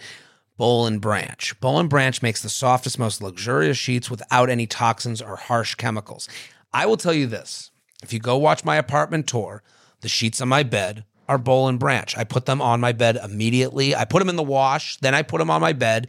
Boll 0.57 0.87
and 0.87 1.01
Branch. 1.01 1.61
Boll 1.61 1.81
and 1.81 1.91
Branch 1.91 2.23
makes 2.23 2.41
the 2.41 2.49
softest, 2.49 3.01
most 3.01 3.21
luxurious 3.21 3.77
sheets 3.77 4.09
without 4.09 4.49
any 4.49 4.69
toxins 4.69 5.21
or 5.21 5.35
harsh 5.35 5.75
chemicals. 5.75 6.29
I 6.73 6.87
will 6.87 6.97
tell 6.97 7.13
you 7.13 7.27
this 7.27 7.73
if 8.01 8.13
you 8.13 8.21
go 8.21 8.37
watch 8.37 8.65
my 8.65 8.77
apartment 8.77 9.27
tour, 9.27 9.65
the 10.03 10.09
sheets 10.09 10.41
on 10.41 10.49
my 10.49 10.63
bed 10.63 11.05
are 11.31 11.39
Boll 11.39 11.69
and 11.69 11.79
Branch. 11.79 12.19
I 12.19 12.25
put 12.25 12.47
them 12.47 12.61
on 12.61 12.81
my 12.81 12.91
bed 12.91 13.17
immediately. 13.23 13.95
I 13.95 14.05
put 14.05 14.19
them 14.19 14.29
in 14.29 14.35
the 14.35 14.43
wash, 14.43 14.97
then 14.97 15.15
I 15.15 15.23
put 15.23 15.39
them 15.39 15.49
on 15.49 15.61
my 15.61 15.73
bed. 15.73 16.09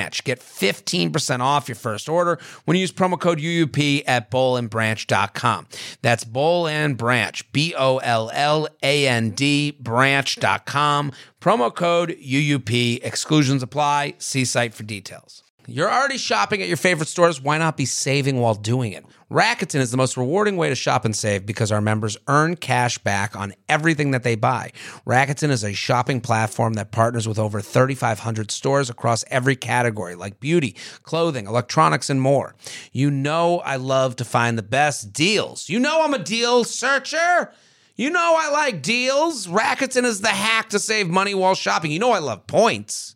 Branch. 0.01 0.23
Get 0.23 0.39
15% 0.39 1.39
off 1.41 1.67
your 1.67 1.75
first 1.75 2.09
order 2.09 2.39
when 2.65 2.75
you 2.75 2.81
use 2.81 2.91
promo 2.91 3.19
code 3.19 3.39
UUP 3.39 4.03
at 4.07 4.31
bollandbranch.com. 4.31 5.67
That's 6.01 6.23
Boll 6.23 6.67
and 6.67 6.97
Branch, 6.97 7.51
B 7.51 7.75
O 7.77 7.97
L 7.97 8.31
L 8.33 8.67
A 8.81 9.07
N 9.07 9.31
D, 9.31 9.71
branch.com. 9.71 11.11
Promo 11.39 11.73
code 11.73 12.17
UUP. 12.19 12.99
Exclusions 13.03 13.63
apply. 13.63 14.15
See 14.17 14.45
site 14.45 14.73
for 14.73 14.83
details. 14.83 15.43
You're 15.67 15.91
already 15.91 16.17
shopping 16.17 16.61
at 16.61 16.67
your 16.67 16.77
favorite 16.77 17.07
stores. 17.07 17.39
Why 17.39 17.57
not 17.57 17.77
be 17.77 17.85
saving 17.85 18.39
while 18.39 18.55
doing 18.55 18.93
it? 18.93 19.05
Rakuten 19.31 19.79
is 19.79 19.91
the 19.91 19.97
most 19.97 20.17
rewarding 20.17 20.57
way 20.57 20.69
to 20.69 20.75
shop 20.75 21.05
and 21.05 21.15
save 21.15 21.45
because 21.45 21.71
our 21.71 21.81
members 21.81 22.17
earn 22.27 22.55
cash 22.55 22.97
back 22.97 23.35
on 23.35 23.53
everything 23.69 24.11
that 24.11 24.23
they 24.23 24.35
buy. 24.35 24.71
Rakuten 25.05 25.49
is 25.49 25.63
a 25.63 25.73
shopping 25.73 26.19
platform 26.19 26.73
that 26.73 26.91
partners 26.91 27.27
with 27.27 27.39
over 27.39 27.61
3,500 27.61 28.51
stores 28.51 28.89
across 28.89 29.23
every 29.29 29.55
category 29.55 30.15
like 30.15 30.39
beauty, 30.39 30.75
clothing, 31.03 31.45
electronics, 31.45 32.09
and 32.09 32.21
more. 32.21 32.55
You 32.91 33.11
know, 33.11 33.59
I 33.59 33.75
love 33.75 34.15
to 34.17 34.25
find 34.25 34.57
the 34.57 34.63
best 34.63 35.13
deals. 35.13 35.69
You 35.69 35.79
know, 35.79 36.01
I'm 36.03 36.13
a 36.13 36.19
deal 36.19 36.63
searcher. 36.63 37.53
You 37.95 38.09
know, 38.09 38.35
I 38.37 38.49
like 38.49 38.81
deals. 38.81 39.47
Rakuten 39.47 40.05
is 40.05 40.21
the 40.21 40.29
hack 40.29 40.69
to 40.69 40.79
save 40.79 41.07
money 41.07 41.35
while 41.35 41.55
shopping. 41.55 41.91
You 41.91 41.99
know, 41.99 42.11
I 42.11 42.19
love 42.19 42.47
points. 42.47 43.15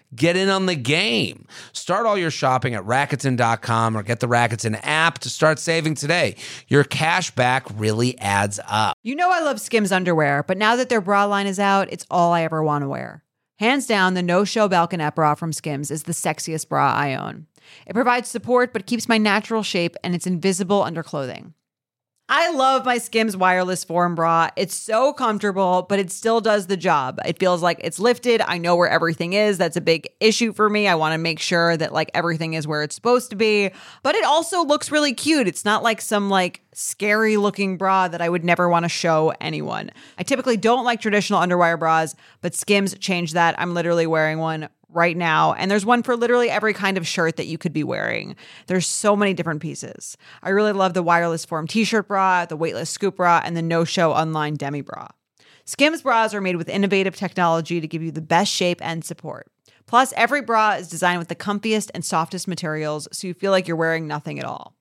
Get 0.13 0.35
in 0.35 0.49
on 0.49 0.65
the 0.65 0.75
game. 0.75 1.45
Start 1.71 2.05
all 2.05 2.17
your 2.17 2.31
shopping 2.31 2.75
at 2.75 2.83
Rakuten.com 2.83 3.95
or 3.95 4.03
get 4.03 4.19
the 4.19 4.27
Rakuten 4.27 4.77
app 4.83 5.19
to 5.19 5.29
start 5.29 5.57
saving 5.57 5.95
today. 5.95 6.35
Your 6.67 6.83
cash 6.83 7.31
back 7.31 7.65
really 7.75 8.17
adds 8.19 8.59
up. 8.67 8.97
You 9.03 9.15
know 9.15 9.31
I 9.31 9.39
love 9.39 9.61
Skims 9.61 9.91
underwear, 9.91 10.43
but 10.43 10.57
now 10.57 10.75
that 10.75 10.89
their 10.89 10.99
bra 10.99 11.25
line 11.25 11.47
is 11.47 11.59
out, 11.59 11.87
it's 11.91 12.05
all 12.11 12.33
I 12.33 12.43
ever 12.43 12.61
want 12.61 12.83
to 12.83 12.89
wear. 12.89 13.23
Hands 13.59 13.85
down, 13.85 14.15
the 14.15 14.23
no 14.23 14.43
show 14.43 14.67
balconette 14.67 15.15
bra 15.15 15.35
from 15.35 15.53
Skims 15.53 15.91
is 15.91 16.03
the 16.03 16.13
sexiest 16.13 16.67
bra 16.67 16.91
I 16.93 17.15
own. 17.15 17.47
It 17.85 17.93
provides 17.93 18.27
support 18.27 18.73
but 18.73 18.87
keeps 18.87 19.07
my 19.07 19.17
natural 19.17 19.63
shape 19.63 19.95
and 20.03 20.13
it's 20.13 20.27
invisible 20.27 20.83
under 20.83 21.03
clothing. 21.03 21.53
I 22.33 22.49
love 22.51 22.85
my 22.85 22.97
Skims 22.97 23.35
wireless 23.35 23.83
form 23.83 24.15
bra. 24.15 24.51
It's 24.55 24.73
so 24.73 25.11
comfortable, 25.11 25.85
but 25.89 25.99
it 25.99 26.09
still 26.09 26.39
does 26.39 26.67
the 26.67 26.77
job. 26.77 27.19
It 27.25 27.37
feels 27.37 27.61
like 27.61 27.81
it's 27.83 27.99
lifted. 27.99 28.39
I 28.39 28.57
know 28.57 28.77
where 28.77 28.87
everything 28.87 29.33
is. 29.33 29.57
That's 29.57 29.75
a 29.75 29.81
big 29.81 30.07
issue 30.21 30.53
for 30.53 30.69
me. 30.69 30.87
I 30.87 30.95
want 30.95 31.11
to 31.11 31.17
make 31.17 31.39
sure 31.39 31.75
that 31.75 31.91
like 31.91 32.09
everything 32.13 32.53
is 32.53 32.65
where 32.65 32.83
it's 32.83 32.95
supposed 32.95 33.31
to 33.31 33.35
be. 33.35 33.71
But 34.01 34.15
it 34.15 34.23
also 34.23 34.63
looks 34.63 34.93
really 34.93 35.13
cute. 35.13 35.45
It's 35.45 35.65
not 35.65 35.83
like 35.83 35.99
some 35.99 36.29
like 36.29 36.61
scary 36.73 37.37
looking 37.37 37.77
bra 37.77 38.07
that 38.07 38.21
I 38.21 38.29
would 38.29 38.43
never 38.43 38.69
want 38.69 38.83
to 38.83 38.89
show 38.89 39.33
anyone. 39.41 39.91
I 40.17 40.23
typically 40.23 40.57
don't 40.57 40.85
like 40.85 41.01
traditional 41.01 41.39
underwire 41.39 41.77
bras, 41.77 42.15
but 42.41 42.55
Skims 42.55 42.97
changed 42.97 43.33
that. 43.33 43.59
I'm 43.59 43.73
literally 43.73 44.07
wearing 44.07 44.39
one 44.39 44.69
right 44.93 45.15
now. 45.15 45.53
And 45.53 45.71
there's 45.71 45.85
one 45.85 46.03
for 46.03 46.15
literally 46.15 46.49
every 46.49 46.73
kind 46.73 46.97
of 46.97 47.07
shirt 47.07 47.37
that 47.37 47.47
you 47.47 47.57
could 47.57 47.73
be 47.73 47.83
wearing. 47.83 48.35
There's 48.67 48.87
so 48.87 49.15
many 49.15 49.33
different 49.33 49.61
pieces. 49.61 50.17
I 50.43 50.49
really 50.49 50.73
love 50.73 50.93
the 50.93 51.03
wireless 51.03 51.45
form 51.45 51.67
t 51.67 51.83
shirt 51.83 52.07
bra, 52.07 52.45
the 52.45 52.57
weightless 52.57 52.89
scoop 52.89 53.17
bra, 53.17 53.41
and 53.43 53.55
the 53.55 53.61
no 53.61 53.83
show 53.83 54.11
online 54.11 54.55
demi 54.55 54.81
bra. 54.81 55.07
Skims 55.65 56.01
bras 56.01 56.33
are 56.33 56.41
made 56.41 56.55
with 56.55 56.67
innovative 56.67 57.15
technology 57.15 57.79
to 57.79 57.87
give 57.87 58.01
you 58.01 58.11
the 58.11 58.21
best 58.21 58.51
shape 58.51 58.79
and 58.81 59.05
support. 59.05 59.47
Plus, 59.85 60.13
every 60.15 60.41
bra 60.41 60.71
is 60.71 60.87
designed 60.87 61.19
with 61.19 61.27
the 61.27 61.35
comfiest 61.35 61.91
and 61.93 62.03
softest 62.03 62.47
materials 62.47 63.07
so 63.11 63.27
you 63.27 63.33
feel 63.33 63.51
like 63.51 63.67
you're 63.67 63.77
wearing 63.77 64.07
nothing 64.07 64.39
at 64.39 64.45
all. 64.45 64.75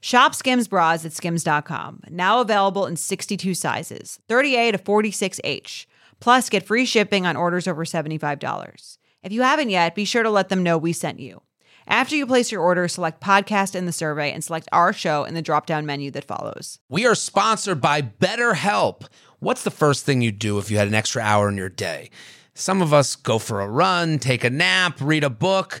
Shop 0.00 0.34
Skims 0.34 0.66
bras 0.66 1.04
at 1.04 1.12
skims.com, 1.12 2.00
now 2.08 2.40
available 2.40 2.86
in 2.86 2.96
62 2.96 3.52
sizes, 3.54 4.18
30A 4.28 4.72
to 4.72 4.78
46H. 4.78 5.84
Plus, 6.20 6.48
get 6.48 6.66
free 6.66 6.86
shipping 6.86 7.26
on 7.26 7.36
orders 7.36 7.68
over 7.68 7.84
$75. 7.84 8.98
If 9.22 9.32
you 9.32 9.42
haven't 9.42 9.68
yet, 9.68 9.94
be 9.94 10.06
sure 10.06 10.22
to 10.22 10.30
let 10.30 10.48
them 10.48 10.62
know 10.62 10.78
we 10.78 10.94
sent 10.94 11.20
you. 11.20 11.42
After 11.86 12.16
you 12.16 12.26
place 12.26 12.50
your 12.50 12.62
order, 12.62 12.88
select 12.88 13.20
podcast 13.20 13.74
in 13.74 13.84
the 13.84 13.92
survey 13.92 14.32
and 14.32 14.42
select 14.42 14.68
our 14.72 14.92
show 14.92 15.24
in 15.24 15.34
the 15.34 15.42
drop 15.42 15.66
down 15.66 15.84
menu 15.84 16.10
that 16.12 16.24
follows. 16.24 16.78
We 16.88 17.06
are 17.06 17.14
sponsored 17.14 17.80
by 17.80 18.00
BetterHelp. 18.00 19.06
What's 19.40 19.64
the 19.64 19.70
first 19.70 20.06
thing 20.06 20.22
you'd 20.22 20.38
do 20.38 20.58
if 20.58 20.70
you 20.70 20.78
had 20.78 20.88
an 20.88 20.94
extra 20.94 21.20
hour 21.22 21.48
in 21.48 21.56
your 21.56 21.68
day? 21.68 22.10
Some 22.54 22.80
of 22.80 22.94
us 22.94 23.16
go 23.16 23.38
for 23.38 23.60
a 23.60 23.68
run, 23.68 24.18
take 24.18 24.44
a 24.44 24.50
nap, 24.50 24.98
read 25.00 25.24
a 25.24 25.30
book. 25.30 25.80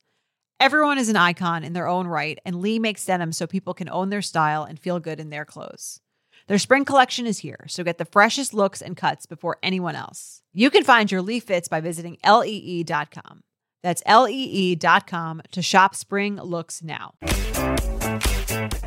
Everyone 0.61 0.99
is 0.99 1.09
an 1.09 1.15
icon 1.15 1.63
in 1.63 1.73
their 1.73 1.87
own 1.87 2.05
right, 2.05 2.37
and 2.45 2.61
Lee 2.61 2.77
makes 2.77 3.03
denim 3.03 3.31
so 3.31 3.47
people 3.47 3.73
can 3.73 3.89
own 3.89 4.09
their 4.11 4.21
style 4.21 4.63
and 4.63 4.79
feel 4.79 4.99
good 4.99 5.19
in 5.19 5.31
their 5.31 5.43
clothes. 5.43 5.99
Their 6.45 6.59
spring 6.59 6.85
collection 6.85 7.25
is 7.25 7.39
here, 7.39 7.65
so 7.67 7.83
get 7.83 7.97
the 7.97 8.05
freshest 8.05 8.53
looks 8.53 8.79
and 8.79 8.95
cuts 8.95 9.25
before 9.25 9.57
anyone 9.63 9.95
else. 9.95 10.43
You 10.53 10.69
can 10.69 10.83
find 10.83 11.11
your 11.11 11.23
Lee 11.23 11.39
fits 11.39 11.67
by 11.67 11.81
visiting 11.81 12.19
lee.com. 12.23 13.41
That's 13.81 14.03
lee.com 14.05 15.41
to 15.51 15.61
shop 15.63 15.95
spring 15.95 16.35
looks 16.35 16.83
now. 16.83 17.15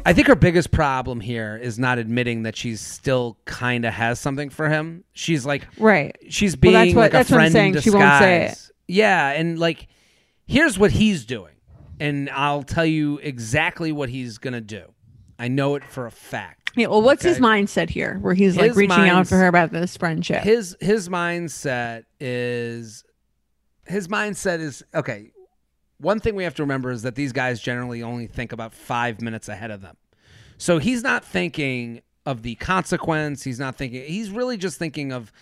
I 0.06 0.12
think 0.12 0.28
her 0.28 0.36
biggest 0.36 0.70
problem 0.70 1.18
here 1.18 1.56
is 1.60 1.76
not 1.76 1.98
admitting 1.98 2.44
that 2.44 2.54
she's 2.54 2.80
still 2.80 3.36
kind 3.46 3.84
of 3.84 3.92
has 3.94 4.20
something 4.20 4.48
for 4.48 4.68
him. 4.68 5.02
She's 5.12 5.44
like, 5.44 5.66
Right. 5.76 6.16
she's 6.28 6.52
Well, 6.54 6.60
being 6.60 6.74
that's 6.74 6.94
what- 6.94 7.00
like 7.02 7.12
that's 7.12 7.30
a 7.30 7.34
what 7.34 7.38
I'm 7.40 7.42
friend 7.50 7.52
saying. 7.52 7.74
in 7.74 7.80
She 7.80 7.90
disguise. 7.90 8.00
won't 8.00 8.20
say 8.22 8.44
it. 8.46 8.70
Yeah, 8.86 9.30
and 9.30 9.58
like, 9.58 9.88
here's 10.46 10.78
what 10.78 10.90
he's 10.92 11.24
doing, 11.24 11.53
and 12.00 12.30
I'll 12.30 12.62
tell 12.62 12.86
you 12.86 13.18
exactly 13.18 13.92
what 13.92 14.08
he's 14.08 14.38
gonna 14.38 14.60
do. 14.60 14.84
I 15.38 15.48
know 15.48 15.74
it 15.74 15.84
for 15.84 16.06
a 16.06 16.10
fact. 16.10 16.72
Yeah, 16.76 16.88
well, 16.88 17.02
what's 17.02 17.22
his 17.22 17.38
mindset 17.38 17.88
here 17.88 18.18
where 18.20 18.34
he's 18.34 18.56
like 18.56 18.68
His 18.68 18.76
reaching 18.76 19.08
out 19.08 19.28
for 19.28 19.36
her 19.36 19.46
about 19.46 19.70
this 19.70 19.96
friendship? 19.96 20.42
His 20.42 20.76
his 20.80 21.08
mindset 21.08 22.04
is 22.18 23.04
his 23.86 24.08
mindset 24.08 24.60
is 24.60 24.82
okay. 24.94 25.30
One 25.98 26.18
thing 26.18 26.34
we 26.34 26.44
have 26.44 26.54
to 26.56 26.62
remember 26.62 26.90
is 26.90 27.02
that 27.02 27.14
these 27.14 27.32
guys 27.32 27.60
generally 27.60 28.02
only 28.02 28.26
think 28.26 28.52
about 28.52 28.74
five 28.74 29.20
minutes 29.20 29.48
ahead 29.48 29.70
of 29.70 29.80
them. 29.80 29.96
So 30.58 30.78
he's 30.78 31.02
not 31.02 31.24
thinking 31.24 32.02
of 32.26 32.42
the 32.42 32.56
consequence. 32.56 33.44
He's 33.44 33.60
not 33.60 33.76
thinking. 33.76 34.02
He's 34.04 34.30
really 34.30 34.56
just 34.56 34.78
thinking 34.78 35.12
of 35.12 35.32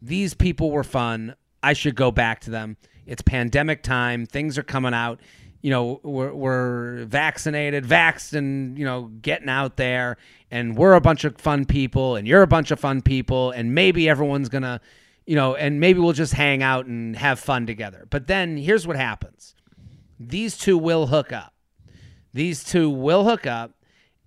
these 0.00 0.34
people 0.34 0.70
were 0.70 0.84
fun. 0.84 1.34
I 1.62 1.72
should 1.72 1.96
go 1.96 2.10
back 2.10 2.40
to 2.42 2.50
them. 2.50 2.76
It's 3.06 3.22
pandemic 3.22 3.82
time. 3.82 4.26
Things 4.26 4.58
are 4.58 4.62
coming 4.62 4.94
out. 4.94 5.20
You 5.62 5.70
know, 5.70 6.00
we're, 6.02 6.32
we're 6.32 7.04
vaccinated, 7.06 7.84
vaxxed, 7.84 8.34
and, 8.34 8.78
you 8.78 8.84
know, 8.84 9.10
getting 9.20 9.48
out 9.48 9.76
there. 9.76 10.16
And 10.50 10.76
we're 10.76 10.94
a 10.94 11.00
bunch 11.00 11.24
of 11.24 11.38
fun 11.38 11.64
people, 11.64 12.16
and 12.16 12.26
you're 12.26 12.42
a 12.42 12.46
bunch 12.46 12.70
of 12.70 12.78
fun 12.78 13.02
people. 13.02 13.50
And 13.50 13.74
maybe 13.74 14.08
everyone's 14.08 14.48
going 14.48 14.62
to, 14.62 14.80
you 15.26 15.34
know, 15.34 15.54
and 15.54 15.80
maybe 15.80 15.98
we'll 15.98 16.12
just 16.12 16.34
hang 16.34 16.62
out 16.62 16.86
and 16.86 17.16
have 17.16 17.40
fun 17.40 17.66
together. 17.66 18.06
But 18.10 18.26
then 18.26 18.56
here's 18.56 18.86
what 18.86 18.96
happens 18.96 19.54
these 20.18 20.56
two 20.56 20.78
will 20.78 21.06
hook 21.08 21.32
up. 21.32 21.52
These 22.32 22.64
two 22.64 22.90
will 22.90 23.24
hook 23.24 23.46
up, 23.46 23.72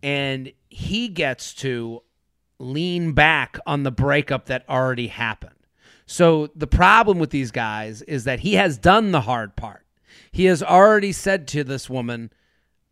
and 0.01 0.51
he 0.69 1.07
gets 1.07 1.53
to 1.55 2.01
lean 2.59 3.13
back 3.13 3.57
on 3.65 3.83
the 3.83 3.91
breakup 3.91 4.45
that 4.45 4.67
already 4.67 5.07
happened. 5.07 5.55
So 6.05 6.49
the 6.55 6.67
problem 6.67 7.19
with 7.19 7.29
these 7.29 7.51
guys 7.51 8.01
is 8.01 8.23
that 8.23 8.39
he 8.39 8.55
has 8.55 8.77
done 8.77 9.11
the 9.11 9.21
hard 9.21 9.55
part. 9.55 9.85
He 10.31 10.45
has 10.45 10.61
already 10.63 11.11
said 11.11 11.47
to 11.49 11.63
this 11.63 11.89
woman, 11.89 12.31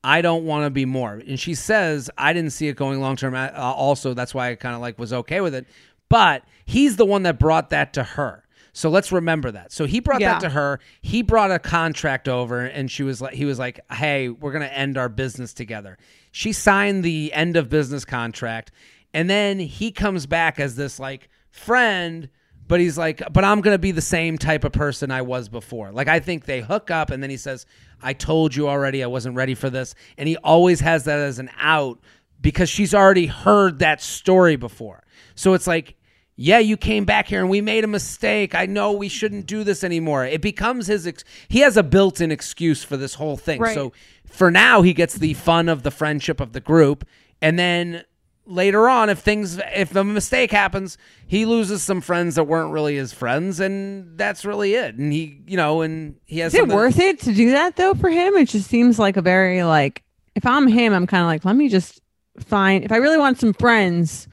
I 0.04 0.22
don't 0.22 0.46
want 0.46 0.66
to 0.66 0.70
be 0.70 0.86
more. 0.86 1.14
And 1.14 1.40
she 1.40 1.54
says, 1.56 2.10
I 2.18 2.34
didn't 2.34 2.52
see 2.52 2.68
it 2.68 2.76
going 2.76 3.02
long 3.02 3.16
term. 3.16 3.34
Uh, 3.36 3.50
Also, 3.56 4.14
that's 4.14 4.34
why 4.34 4.50
I 4.52 4.56
kind 4.56 4.76
of 4.76 4.82
like 4.82 4.98
was 5.00 5.12
okay 5.14 5.42
with 5.42 5.54
it. 5.56 5.68
But 6.10 6.44
he's 6.66 6.96
the 6.96 7.06
one 7.06 7.24
that 7.24 7.38
brought 7.40 7.70
that 7.72 7.94
to 7.94 8.04
her. 8.04 8.44
So 8.74 8.90
let's 8.90 9.12
remember 9.12 9.50
that. 9.52 9.72
So 9.72 9.86
he 9.86 10.00
brought 10.00 10.22
Yeah. 10.22 10.34
that 10.34 10.42
to 10.42 10.50
her. 10.50 10.80
He 11.02 11.24
brought 11.24 11.52
a 11.52 11.58
contract 11.60 12.30
over 12.30 12.62
and 12.62 12.92
she 12.92 13.02
was 13.02 13.20
like 13.22 13.34
he 13.34 13.44
was 13.44 13.58
like, 13.58 13.80
"Hey, 13.92 14.30
we're 14.30 14.52
going 14.52 14.64
to 14.68 14.78
end 14.78 14.98
our 15.00 15.10
business 15.10 15.52
together." 15.52 15.98
She 16.32 16.54
signed 16.54 17.04
the 17.04 17.34
end 17.34 17.58
of 17.58 17.70
business 17.70 18.06
contract 18.06 18.72
and 19.16 19.28
then 19.30 19.60
he 19.60 19.92
comes 19.92 20.28
back 20.28 20.60
as 20.60 20.76
this 20.76 21.00
like 21.00 21.28
friend 21.50 22.30
but 22.68 22.80
he's 22.80 22.98
like, 22.98 23.22
but 23.32 23.44
I'm 23.44 23.62
gonna 23.62 23.78
be 23.78 23.92
the 23.92 24.02
same 24.02 24.38
type 24.38 24.64
of 24.64 24.72
person 24.72 25.12
I 25.12 25.22
was 25.22 25.50
before. 25.50 25.92
Like 25.92 26.08
I 26.08 26.20
think 26.20 26.46
they 26.46 26.62
hook 26.62 26.92
up, 26.92 27.10
and 27.12 27.22
then 27.22 27.30
he 27.30 27.38
says, 27.38 27.66
"I 28.02 28.14
told 28.14 28.56
you 28.56 28.68
already, 28.68 29.04
I 29.04 29.08
wasn't 29.08 29.36
ready 29.36 29.56
for 29.56 29.70
this," 29.70 29.96
and 30.18 30.28
he 30.28 30.38
always 30.38 30.80
has 30.82 31.06
that 31.06 31.20
as 31.20 31.40
an 31.40 31.50
out 31.60 32.00
because 32.42 32.70
she's 32.70 32.94
already 32.94 33.28
heard 33.28 33.80
that 33.80 34.02
story 34.02 34.56
before. 34.56 35.04
So 35.36 35.54
it's 35.54 35.68
like, 35.68 35.96
yeah, 36.36 36.60
you 36.60 36.78
came 36.78 37.04
back 37.04 37.28
here 37.28 37.40
and 37.40 37.50
we 37.50 37.62
made 37.62 37.84
a 37.84 37.88
mistake. 37.88 38.54
I 38.54 38.68
know 38.68 38.92
we 38.92 39.10
shouldn't 39.10 39.48
do 39.48 39.64
this 39.64 39.84
anymore. 39.84 40.26
It 40.26 40.42
becomes 40.42 40.88
his. 40.88 41.08
Ex- 41.08 41.24
he 41.48 41.60
has 41.62 41.78
a 41.78 41.84
built-in 41.84 42.32
excuse 42.32 42.84
for 42.84 42.96
this 42.96 43.16
whole 43.16 43.38
thing. 43.38 43.60
Right. 43.60 43.74
So 43.74 43.92
for 44.26 44.52
now, 44.52 44.84
he 44.84 44.94
gets 44.94 45.16
the 45.16 45.34
fun 45.34 45.68
of 45.68 45.84
the 45.84 45.92
friendship 45.92 46.40
of 46.40 46.54
the 46.54 46.60
group, 46.60 47.08
and 47.42 47.58
then 47.58 48.04
later 48.48 48.88
on 48.88 49.10
if 49.10 49.20
things 49.20 49.60
if 49.76 49.96
a 49.96 50.04
mistake 50.04 50.52
happens 50.52 50.98
he 51.28 51.46
loses 51.46 51.84
some 51.84 52.00
friends 52.00 52.36
that 52.36 52.46
weren't 52.46 52.72
really 52.72 52.96
his 52.96 53.12
friends 53.14 53.60
and 53.60 54.18
that's 54.18 54.46
really 54.46 54.74
it 54.74 54.96
and 54.96 55.12
he 55.12 55.42
you 55.46 55.58
know 55.58 55.82
and 55.82 56.16
he 56.26 56.40
has 56.40 56.54
Is 56.54 56.62
it 56.62 56.68
worth 56.70 56.98
it 56.98 57.20
to 57.22 57.34
do 57.34 57.52
that 57.52 57.76
though 57.76 57.94
for 57.94 58.10
him? 58.10 58.36
It 58.36 58.48
just 58.48 58.70
seems 58.70 58.98
like 58.98 59.18
a 59.18 59.22
very 59.22 59.64
like 59.64 60.04
if 60.36 60.46
I'm 60.46 60.68
him, 60.68 60.94
I'm 60.94 61.08
kind 61.08 61.22
of 61.24 61.28
like, 61.28 61.46
let 61.46 61.56
me 61.56 61.68
just 61.68 62.00
find 62.40 62.84
if 62.86 62.92
I 62.92 62.98
really 62.98 63.18
want 63.18 63.40
some 63.40 63.54
friends, 63.54 64.28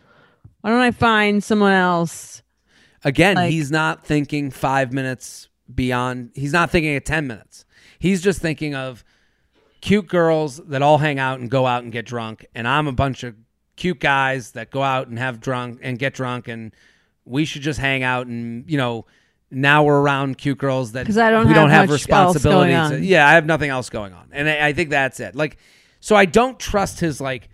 why 0.61 0.71
don't 0.71 0.81
I 0.81 0.91
find 0.93 1.43
someone 1.43 1.73
else? 1.73 2.43
again 3.05 3.37
like- 3.37 3.51
he's 3.51 3.71
not 3.71 4.05
thinking 4.05 4.51
five 4.51 4.93
minutes 4.93 5.49
beyond 5.75 6.31
he's 6.35 6.53
not 6.53 6.71
thinking 6.71 6.97
of 6.97 7.05
10 7.05 7.27
minutes 7.27 7.65
he's 7.99 8.23
just 8.23 8.41
thinking 8.41 8.75
of 8.75 9.05
cute 9.81 10.07
girls 10.09 10.57
that 10.69 10.83
all 10.83 10.99
hang 10.99 11.19
out 11.19 11.39
and 11.41 11.51
go 11.51 11.67
out 11.67 11.83
and 11.83 11.93
get 11.93 12.07
drunk 12.07 12.47
and 12.55 12.67
i'm 12.67 12.87
a 12.87 12.93
bunch 12.93 13.23
of 13.23 13.35
cute 13.77 14.01
guys 14.01 14.53
that 14.53 14.71
go 14.71 14.83
out 14.83 15.09
and 15.09 15.19
have 15.19 15.41
drunk 15.41 15.81
and 15.83 15.99
get 15.99 16.15
drunk 16.15 16.49
and 16.49 16.73
We 17.25 17.45
should 17.45 17.63
just 17.63 17.79
hang 17.81 18.03
out 18.03 18.27
and 18.27 18.69
you 18.71 18.77
know. 18.79 19.07
Now 19.51 19.85
we're 19.85 20.01
around 20.01 20.37
cute 20.37 20.59
girls 20.59 20.93
that 20.93 21.09
I 21.17 21.31
don't 21.31 21.47
we 21.47 21.53
have 21.53 21.63
don't 21.63 21.71
have 21.71 21.89
responsibilities. 21.89 22.75
on. 22.75 23.05
Yeah, 23.05 23.29
I 23.29 23.33
have 23.35 23.47
nothing 23.47 23.71
else 23.71 23.89
going 23.89 24.13
on, 24.13 24.31
and 24.33 24.49
I, 24.49 24.69
I 24.69 24.73
think 24.73 24.91
that's 24.91 25.21
it. 25.21 25.37
Like, 25.37 25.59
so 26.01 26.17
I 26.17 26.25
don't 26.25 26.59
trust 26.59 26.99
his 26.99 27.21
like. 27.21 27.49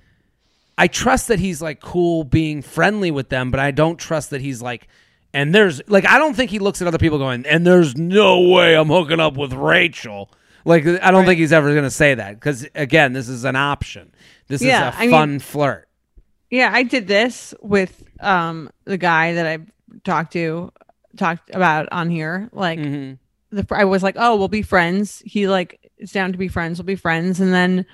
I 0.78 0.87
trust 0.87 1.28
that 1.28 1.38
he's 1.40 1.61
like 1.61 1.80
cool 1.80 2.24
being 2.24 2.62
friendly 2.62 3.11
with 3.11 3.28
them, 3.28 3.50
but 3.50 3.61
I 3.61 3.70
don't 3.70 3.98
trust 3.98 4.30
that 4.30 4.40
he's 4.40 4.62
like. 4.62 4.88
And 5.35 5.54
there's 5.54 5.83
like 5.88 6.06
I 6.06 6.18
don't 6.18 6.33
think 6.35 6.50
he 6.50 6.59
looks 6.59 6.80
at 6.80 6.88
other 6.88 6.96
people 6.96 7.18
going, 7.18 7.44
and 7.44 7.66
there's 7.66 7.94
no 7.98 8.40
way 8.48 8.74
I'm 8.76 8.88
hooking 8.88 9.20
up 9.20 9.37
with 9.37 9.52
Rachel. 9.52 10.30
Like 10.64 10.87
I 10.87 11.11
don't 11.11 11.26
think 11.26 11.38
he's 11.38 11.52
ever 11.52 11.70
going 11.72 11.85
to 11.85 11.90
say 11.90 12.14
that 12.14 12.35
because 12.37 12.66
again, 12.74 13.12
this 13.12 13.28
is 13.28 13.44
an 13.44 13.56
option. 13.56 14.11
This 14.48 14.62
Yeah, 14.62 14.88
is 14.88 14.94
a 14.94 14.98
I 14.98 15.02
mean- 15.02 15.11
fun 15.11 15.38
flirt. 15.40 15.87
Yeah, 16.50 16.70
I 16.72 16.82
did 16.82 17.06
this 17.06 17.54
with 17.62 18.02
um 18.20 18.70
the 18.84 18.98
guy 18.98 19.34
that 19.34 19.46
I 19.46 19.58
talked 20.04 20.32
to 20.34 20.72
talked 21.16 21.50
about 21.54 21.88
on 21.92 22.10
here. 22.10 22.48
Like 22.52 22.78
Mhm. 22.80 23.18
the 23.50 23.66
I 23.70 23.84
was 23.84 24.02
like, 24.02 24.16
"Oh, 24.18 24.36
we'll 24.36 24.48
be 24.48 24.62
friends." 24.62 25.22
He 25.24 25.48
like 25.48 25.90
is 25.98 26.12
down 26.12 26.32
to 26.32 26.38
be 26.38 26.48
friends. 26.48 26.78
We'll 26.78 26.86
be 26.86 26.96
friends, 26.96 27.40
and 27.40 27.52
then 27.52 27.86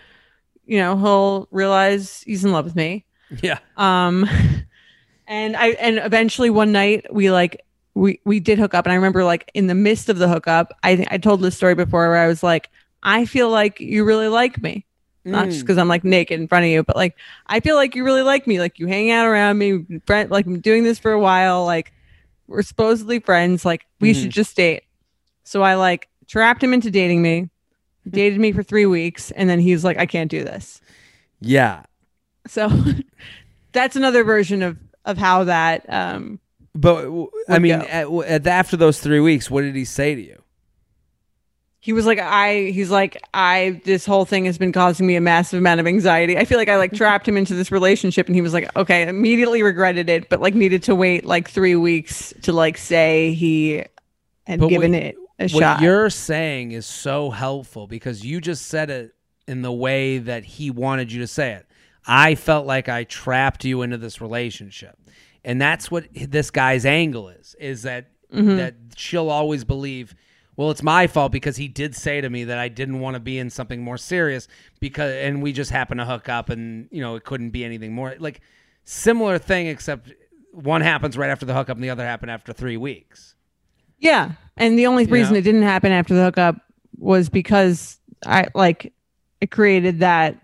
you 0.64 0.78
know 0.78 0.96
he'll 0.96 1.48
realize 1.50 2.22
he's 2.26 2.44
in 2.44 2.52
love 2.52 2.64
with 2.64 2.76
me. 2.76 3.04
Yeah. 3.42 3.58
Um, 3.76 4.28
and 5.26 5.56
I 5.56 5.68
and 5.72 5.98
eventually 5.98 6.48
one 6.50 6.72
night 6.72 7.12
we 7.12 7.30
like 7.30 7.60
we 7.94 8.20
we 8.24 8.40
did 8.40 8.58
hook 8.58 8.72
up, 8.74 8.86
and 8.86 8.92
I 8.92 8.96
remember 8.96 9.22
like 9.24 9.50
in 9.54 9.66
the 9.66 9.74
midst 9.74 10.08
of 10.08 10.16
the 10.18 10.28
hookup, 10.28 10.72
I 10.82 11.06
I 11.10 11.18
told 11.18 11.42
this 11.42 11.56
story 11.56 11.74
before 11.74 12.08
where 12.08 12.18
I 12.18 12.26
was 12.28 12.42
like, 12.42 12.70
"I 13.02 13.26
feel 13.26 13.50
like 13.50 13.80
you 13.80 14.04
really 14.04 14.28
like 14.28 14.62
me." 14.62 14.85
Not 15.26 15.46
just 15.46 15.58
mm. 15.58 15.62
because 15.62 15.78
I'm 15.78 15.88
like 15.88 16.04
naked 16.04 16.40
in 16.40 16.46
front 16.46 16.64
of 16.64 16.70
you, 16.70 16.84
but 16.84 16.94
like 16.94 17.16
I 17.46 17.60
feel 17.60 17.74
like 17.74 17.94
you 17.96 18.04
really 18.04 18.22
like 18.22 18.46
me. 18.46 18.60
Like 18.60 18.78
you 18.78 18.86
hang 18.86 19.10
out 19.10 19.26
around 19.26 19.58
me, 19.58 19.84
friend. 20.06 20.30
Like 20.30 20.46
I'm 20.46 20.60
doing 20.60 20.84
this 20.84 20.98
for 20.98 21.10
a 21.10 21.18
while. 21.18 21.64
Like 21.64 21.92
we're 22.46 22.62
supposedly 22.62 23.18
friends. 23.18 23.64
Like 23.64 23.86
we 24.00 24.14
should 24.14 24.24
mm-hmm. 24.24 24.30
just 24.30 24.56
date. 24.56 24.84
So 25.42 25.62
I 25.62 25.74
like 25.74 26.08
trapped 26.28 26.62
him 26.62 26.72
into 26.72 26.90
dating 26.92 27.22
me, 27.22 27.42
mm-hmm. 27.42 28.10
dated 28.10 28.38
me 28.38 28.52
for 28.52 28.62
three 28.62 28.86
weeks, 28.86 29.32
and 29.32 29.50
then 29.50 29.58
he's 29.58 29.82
like, 29.82 29.98
I 29.98 30.06
can't 30.06 30.30
do 30.30 30.44
this. 30.44 30.80
Yeah. 31.40 31.82
So 32.46 32.70
that's 33.72 33.96
another 33.96 34.22
version 34.22 34.62
of 34.62 34.78
of 35.04 35.18
how 35.18 35.44
that. 35.44 35.84
Um, 35.88 36.38
But 36.74 37.02
w- 37.02 37.30
I 37.48 37.58
mean, 37.58 37.72
at, 37.72 38.08
at, 38.08 38.46
after 38.46 38.76
those 38.76 39.00
three 39.00 39.20
weeks, 39.20 39.50
what 39.50 39.62
did 39.62 39.74
he 39.74 39.84
say 39.84 40.14
to 40.14 40.22
you? 40.22 40.42
He 41.86 41.92
was 41.92 42.04
like, 42.04 42.18
I. 42.18 42.64
He's 42.70 42.90
like, 42.90 43.16
I. 43.32 43.80
This 43.84 44.04
whole 44.04 44.24
thing 44.24 44.44
has 44.46 44.58
been 44.58 44.72
causing 44.72 45.06
me 45.06 45.14
a 45.14 45.20
massive 45.20 45.58
amount 45.58 45.78
of 45.78 45.86
anxiety. 45.86 46.36
I 46.36 46.44
feel 46.44 46.58
like 46.58 46.68
I 46.68 46.76
like 46.76 46.92
trapped 47.02 47.28
him 47.28 47.36
into 47.36 47.54
this 47.54 47.70
relationship, 47.70 48.26
and 48.26 48.34
he 48.34 48.42
was 48.42 48.52
like, 48.52 48.74
okay, 48.76 49.06
immediately 49.08 49.62
regretted 49.62 50.08
it, 50.10 50.28
but 50.28 50.40
like 50.40 50.54
needed 50.54 50.82
to 50.84 50.94
wait 50.96 51.24
like 51.24 51.48
three 51.48 51.76
weeks 51.76 52.34
to 52.42 52.52
like 52.52 52.76
say 52.76 53.32
he 53.34 53.84
had 54.46 54.58
But 54.60 54.66
given 54.68 54.92
what- 54.92 55.02
it 55.02 55.16
a 55.38 55.42
what 55.50 55.60
shot. 55.60 55.80
you're 55.80 56.10
saying 56.10 56.72
is 56.72 56.86
so 56.86 57.30
helpful 57.30 57.86
because 57.86 58.24
you 58.24 58.40
just 58.40 58.66
said 58.66 58.90
it 58.90 59.12
in 59.46 59.62
the 59.62 59.72
way 59.72 60.18
that 60.18 60.42
he 60.44 60.70
wanted 60.72 61.12
you 61.12 61.20
to 61.20 61.26
say 61.28 61.52
it. 61.52 61.66
I 62.06 62.34
felt 62.34 62.66
like 62.66 62.88
I 62.88 63.04
trapped 63.04 63.64
you 63.64 63.82
into 63.82 63.96
this 63.98 64.20
relationship. 64.20 64.98
And 65.44 65.60
that's 65.60 65.90
what 65.90 66.06
this 66.12 66.50
guy's 66.50 66.84
angle 66.84 67.28
is 67.28 67.54
is 67.60 67.82
that 67.82 68.06
Mm-hmm. 68.34 68.56
that 68.56 68.74
she'll 68.96 69.30
always 69.30 69.62
believe 69.62 70.12
well 70.56 70.70
it's 70.70 70.82
my 70.82 71.06
fault 71.06 71.32
because 71.32 71.56
he 71.56 71.68
did 71.68 71.94
say 71.94 72.20
to 72.20 72.28
me 72.28 72.44
that 72.44 72.58
I 72.58 72.68
didn't 72.68 73.00
want 73.00 73.14
to 73.14 73.20
be 73.20 73.38
in 73.38 73.50
something 73.50 73.82
more 73.82 73.98
serious 73.98 74.48
because 74.80 75.12
and 75.14 75.42
we 75.42 75.52
just 75.52 75.70
happened 75.70 76.00
to 76.00 76.06
hook 76.06 76.28
up 76.28 76.48
and 76.50 76.88
you 76.90 77.00
know 77.00 77.16
it 77.16 77.24
couldn't 77.24 77.50
be 77.50 77.64
anything 77.64 77.92
more 77.92 78.14
like 78.18 78.40
similar 78.84 79.38
thing 79.38 79.66
except 79.66 80.12
one 80.52 80.80
happens 80.80 81.18
right 81.18 81.30
after 81.30 81.46
the 81.46 81.54
hookup 81.54 81.76
and 81.76 81.84
the 81.84 81.90
other 81.90 82.04
happened 82.04 82.30
after 82.30 82.52
3 82.52 82.78
weeks. 82.78 83.34
Yeah. 83.98 84.32
And 84.56 84.78
the 84.78 84.86
only 84.86 85.04
reason 85.04 85.34
know? 85.34 85.38
it 85.38 85.42
didn't 85.42 85.62
happen 85.62 85.92
after 85.92 86.14
the 86.14 86.24
hookup 86.24 86.56
was 86.96 87.28
because 87.28 87.98
I 88.24 88.46
like 88.54 88.94
it 89.42 89.50
created 89.50 90.00
that 90.00 90.40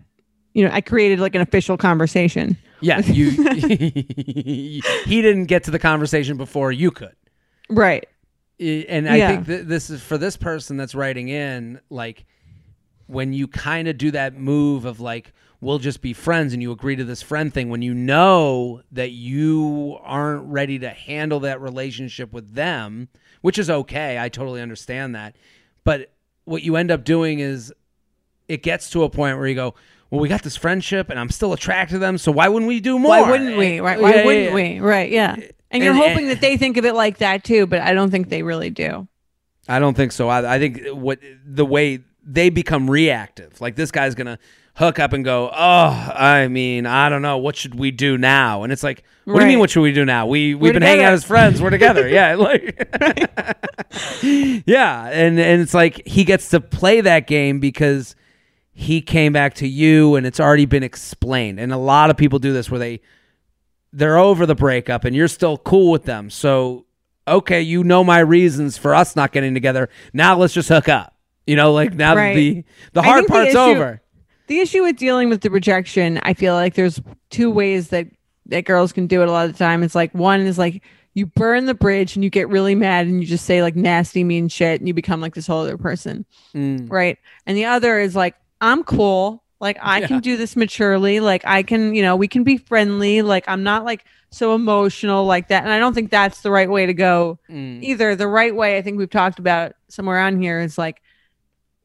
you 0.53 0.63
know, 0.63 0.71
I 0.71 0.81
created 0.81 1.19
like 1.19 1.35
an 1.35 1.41
official 1.41 1.77
conversation. 1.77 2.57
Yeah, 2.81 2.99
you. 3.05 3.31
he 3.53 4.81
didn't 5.05 5.45
get 5.45 5.63
to 5.65 5.71
the 5.71 5.79
conversation 5.79 6.37
before 6.37 6.71
you 6.71 6.91
could, 6.91 7.15
Right. 7.69 8.07
And 8.59 9.09
I 9.09 9.17
Yeah. 9.17 9.27
think 9.29 9.45
that 9.47 9.67
this 9.67 9.89
is 9.89 10.01
for 10.01 10.17
this 10.17 10.37
person 10.37 10.77
that's 10.77 10.95
writing 10.95 11.27
in. 11.29 11.79
Like 11.89 12.25
when 13.07 13.33
you 13.33 13.47
kind 13.47 13.87
of 13.87 13.97
do 13.97 14.11
that 14.11 14.37
move 14.37 14.85
of 14.85 14.99
like, 14.99 15.33
we'll 15.59 15.79
just 15.79 16.01
be 16.01 16.13
friends, 16.13 16.53
and 16.53 16.61
you 16.61 16.71
agree 16.71 16.95
to 16.95 17.03
this 17.05 17.21
friend 17.21 17.53
thing 17.53 17.69
when 17.69 17.81
you 17.81 17.93
know 17.93 18.81
that 18.91 19.11
you 19.11 19.97
aren't 20.03 20.43
ready 20.45 20.77
to 20.79 20.89
handle 20.89 21.39
that 21.41 21.61
relationship 21.61 22.33
with 22.33 22.53
them, 22.53 23.07
which 23.41 23.57
is 23.57 23.69
okay. 23.69 24.19
I 24.19 24.29
totally 24.29 24.61
understand 24.61 25.15
that, 25.15 25.35
but 25.83 26.11
what 26.45 26.63
you 26.63 26.75
end 26.75 26.91
up 26.91 27.03
doing 27.05 27.39
is 27.39 27.73
it 28.49 28.61
gets 28.61 28.89
to 28.91 29.03
a 29.03 29.09
point 29.09 29.37
where 29.37 29.47
you 29.47 29.55
go. 29.55 29.73
Well, 30.11 30.19
we 30.21 30.27
got 30.29 30.43
this 30.43 30.55
friendship, 30.57 31.09
and 31.09 31.17
I'm 31.17 31.29
still 31.29 31.53
attracted 31.53 31.93
to 31.95 31.99
them. 31.99 32.17
So 32.19 32.31
why 32.31 32.47
wouldn't 32.47 32.67
we 32.67 32.79
do 32.81 32.99
more? 32.99 33.09
Why 33.09 33.31
wouldn't 33.31 33.57
we? 33.57 33.77
Eh, 33.77 33.79
right. 33.79 33.99
Why 33.99 34.09
Yeah, 34.11 34.15
yeah, 34.17 34.25
wouldn't 34.25 34.45
yeah. 34.45 34.53
we? 34.53 34.79
Right. 34.79 35.09
Yeah. 35.11 35.35
Eh, 35.39 35.47
And 35.73 35.83
you're 35.83 35.93
And- 35.93 36.01
hoping 36.01 36.17
and- 36.19 36.29
that 36.29 36.41
they 36.41 36.55
think 36.55 36.77
of 36.77 36.85
it 36.85 36.93
like 36.95 37.17
that 37.17 37.43
too, 37.43 37.67
but 37.67 37.81
I 37.81 37.93
don't 37.93 38.11
think 38.11 38.29
they 38.29 38.43
really 38.43 38.69
do. 38.69 39.07
I 39.67 39.79
don't 39.79 39.95
think 39.95 40.11
so. 40.11 40.29
I, 40.29 40.55
I 40.55 40.59
think 40.59 40.81
what 40.89 41.19
the 41.45 41.65
way 41.65 41.99
they 42.25 42.49
become 42.49 42.89
reactive, 42.89 43.59
like 43.59 43.75
this 43.75 43.91
guy's 43.91 44.15
gonna 44.15 44.37
hook 44.75 44.97
up 44.99 45.13
and 45.13 45.23
go, 45.23 45.49
oh, 45.53 46.11
I 46.15 46.47
mean, 46.47 46.85
I 46.85 47.07
don't 47.09 47.21
know, 47.21 47.37
what 47.37 47.55
should 47.55 47.75
we 47.75 47.91
do 47.91 48.17
now? 48.17 48.63
And 48.63 48.73
it's 48.73 48.81
like, 48.83 49.03
what 49.25 49.35
do 49.35 49.41
you 49.41 49.47
mean, 49.47 49.59
what 49.59 49.69
should 49.69 49.81
we 49.81 49.93
do 49.93 50.03
now? 50.03 50.25
We 50.25 50.53
we've 50.55 50.61
We're 50.61 50.73
been 50.73 50.81
hanging 50.81 51.05
out 51.05 51.13
as 51.13 51.23
friends. 51.23 51.61
We're 51.61 51.69
together. 51.69 52.07
Yeah, 52.13 52.35
like, 52.35 52.77
yeah, 54.21 55.09
and 55.09 55.39
and 55.39 55.61
it's 55.61 55.73
like 55.73 56.05
he 56.05 56.23
gets 56.23 56.49
to 56.49 56.59
play 56.61 57.01
that 57.01 57.27
game 57.27 57.59
because 57.59 58.15
he 58.73 59.01
came 59.01 59.33
back 59.33 59.53
to 59.55 59.67
you, 59.67 60.15
and 60.15 60.25
it's 60.25 60.39
already 60.39 60.65
been 60.65 60.83
explained. 60.83 61.59
And 61.59 61.71
a 61.71 61.77
lot 61.77 62.09
of 62.09 62.17
people 62.17 62.39
do 62.39 62.53
this 62.53 62.69
where 62.69 62.79
they 62.79 63.01
they're 63.93 64.17
over 64.17 64.45
the 64.45 64.55
breakup 64.55 65.05
and 65.05 65.15
you're 65.15 65.27
still 65.27 65.57
cool 65.59 65.91
with 65.91 66.03
them. 66.05 66.29
So, 66.29 66.85
okay, 67.27 67.61
you 67.61 67.83
know 67.83 68.03
my 68.03 68.19
reasons 68.19 68.77
for 68.77 68.93
us 68.95 69.15
not 69.15 69.31
getting 69.31 69.53
together. 69.53 69.87
Now 70.13 70.35
let's 70.37 70.53
just 70.53 70.67
hook 70.67 70.89
up. 70.89 71.15
You 71.45 71.55
know, 71.55 71.71
like 71.73 71.93
now 71.93 72.15
Right. 72.15 72.35
the 72.35 72.63
the 72.93 73.01
hard 73.01 73.19
think 73.19 73.27
the 73.27 73.33
part's 73.33 73.49
issue- 73.51 73.59
over. 73.59 74.01
The 74.47 74.59
issue 74.59 74.83
with 74.83 74.97
dealing 74.97 75.29
with 75.29 75.41
the 75.41 75.49
rejection, 75.49 76.19
I 76.23 76.33
feel 76.33 76.53
like 76.53 76.73
there's 76.73 77.01
two 77.29 77.49
ways 77.49 77.89
that 77.89 78.07
that 78.47 78.65
girls 78.65 78.91
can 78.91 79.07
do 79.07 79.21
it 79.21 79.29
a 79.29 79.31
lot 79.31 79.45
of 79.45 79.53
the 79.53 79.57
time. 79.57 79.83
It's 79.83 79.95
like 79.95 80.13
one 80.13 80.41
is 80.41 80.57
like 80.57 80.83
you 81.13 81.25
burn 81.27 81.65
the 81.65 81.73
bridge 81.73 82.15
and 82.15 82.23
you 82.23 82.29
get 82.29 82.49
really 82.49 82.75
mad 82.75 83.05
and 83.07 83.21
you 83.21 83.27
just 83.27 83.45
say 83.45 83.61
like 83.61 83.75
nasty 83.75 84.23
mean 84.23 84.49
shit 84.49 84.81
and 84.81 84.87
you 84.87 84.93
become 84.93 85.21
like 85.21 85.35
this 85.35 85.47
whole 85.47 85.61
other 85.61 85.77
person. 85.77 86.25
Mm. 86.55 86.91
right? 86.91 87.17
And 87.45 87.55
the 87.55 87.65
other 87.65 87.99
is 87.99 88.15
like, 88.15 88.35
I'm 88.59 88.83
cool. 88.83 89.42
Like 89.63 89.77
I 89.81 90.01
Yeah. 90.01 90.07
can 90.07 90.19
do 90.19 90.35
this 90.37 90.55
maturely. 90.55 91.21
Like 91.21 91.43
I 91.45 91.63
can, 91.63 91.95
you 91.95 92.03
know, 92.03 92.15
we 92.17 92.27
can 92.27 92.43
be 92.43 92.57
friendly. 92.57 93.21
Like 93.21 93.45
I'm 93.47 93.63
not 93.63 93.85
like 93.85 94.03
so 94.29 94.53
emotional 94.55 95.25
like 95.25 95.47
that. 95.47 95.63
And 95.63 95.71
I 95.71 95.79
don't 95.79 95.93
think 95.93 96.11
that's 96.11 96.41
the 96.41 96.51
right 96.51 96.69
way 96.69 96.85
to 96.85 96.93
go 96.93 97.39
Mm. 97.49 97.81
either. 97.81 98.15
The 98.15 98.27
right 98.27 98.53
way, 98.53 98.77
I 98.77 98.81
think 98.81 98.97
we've 98.97 99.09
talked 99.09 99.39
about 99.39 99.71
somewhere 99.87 100.19
on 100.19 100.41
here 100.41 100.59
is 100.59 100.77
like, 100.77 101.01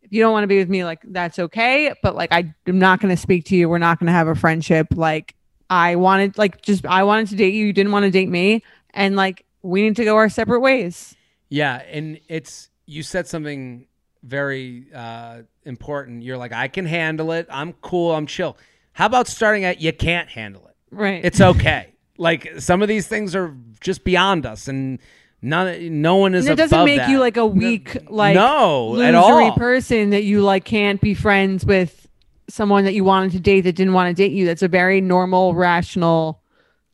if 0.03 0.13
you 0.13 0.21
don't 0.23 0.33
want 0.33 0.43
to 0.43 0.49
be 0.49 0.59
with 0.59 0.69
me, 0.69 0.85
like 0.85 1.01
that's 1.05 1.39
okay. 1.39 1.95
But 2.03 2.17
like 2.17 2.33
I 2.33 2.53
am 2.67 2.79
not 2.81 3.01
going 3.01 3.15
to 3.15 3.21
speak 3.21 3.45
to 3.47 3.57
you. 3.57 3.69
We're 3.69 3.79
not 3.79 4.01
going 4.01 4.07
to 4.07 4.13
have 4.13 4.27
a 4.27 4.35
friendship. 4.35 4.89
Like 4.95 5.35
I 5.71 5.95
wanted, 5.97 6.37
like 6.37 6.63
just 6.63 6.85
I 6.85 7.05
wanted 7.05 7.29
to 7.29 7.37
date 7.37 7.55
you. 7.55 7.67
You 7.67 7.73
didn't 7.73 7.93
want 7.93 8.05
to 8.05 8.11
date 8.11 8.29
me, 8.29 8.65
and 8.93 9.15
like 9.15 9.45
we 9.63 9.83
need 9.83 9.97
to 9.97 10.05
go 10.05 10.17
our 10.17 10.29
separate 10.31 10.61
ways. 10.61 11.15
Yeah, 11.51 11.77
and 11.91 12.19
it's 12.29 12.71
you 12.87 13.03
said 13.03 13.27
something 13.29 13.87
very 14.25 14.87
uh, 14.95 15.43
important. 15.69 16.23
You're 16.23 16.37
like, 16.39 16.53
I 16.53 16.69
can 16.69 16.87
handle 16.87 17.33
it. 17.33 17.47
I'm 17.51 17.75
cool. 17.75 18.15
I'm 18.15 18.27
chill. 18.27 18.57
How 18.93 19.07
about 19.07 19.29
starting 19.29 19.65
at 19.65 19.81
you 19.81 19.93
can't 19.93 20.29
handle 20.29 20.67
it? 20.67 20.75
Right. 20.91 21.25
It's 21.25 21.41
okay. 21.41 21.93
like 22.19 22.55
some 22.59 22.83
of 22.83 22.89
these 22.89 23.07
things 23.07 23.37
are 23.37 23.55
just 23.81 24.03
beyond 24.03 24.45
us, 24.47 24.67
and 24.67 24.99
none, 25.41 26.03
no 26.03 26.17
one 26.17 26.35
is. 26.35 26.47
And 26.47 26.55
it 26.55 26.57
doesn't 26.63 26.85
make 26.85 26.99
that. 26.99 27.11
you 27.11 27.21
like 27.21 27.37
a 27.37 27.47
weak, 27.47 27.97
like 28.11 28.35
no 28.35 29.01
at 29.01 29.15
all. 29.15 29.53
person 29.53 30.11
that 30.11 30.25
you 30.25 30.43
like 30.43 30.65
can't 30.65 31.01
be 31.01 31.15
friends 31.15 31.65
with 31.65 32.09
someone 32.49 32.85
that 32.85 32.95
you 32.95 33.05
wanted 33.05 33.31
to 33.33 33.41
date 33.41 33.61
that 33.61 33.75
didn't 33.77 33.93
want 33.93 34.09
to 34.17 34.21
date 34.21 34.33
you. 34.33 34.47
That's 34.47 34.63
a 34.63 34.69
very 34.69 35.01
normal, 35.01 35.55
rational 35.55 36.41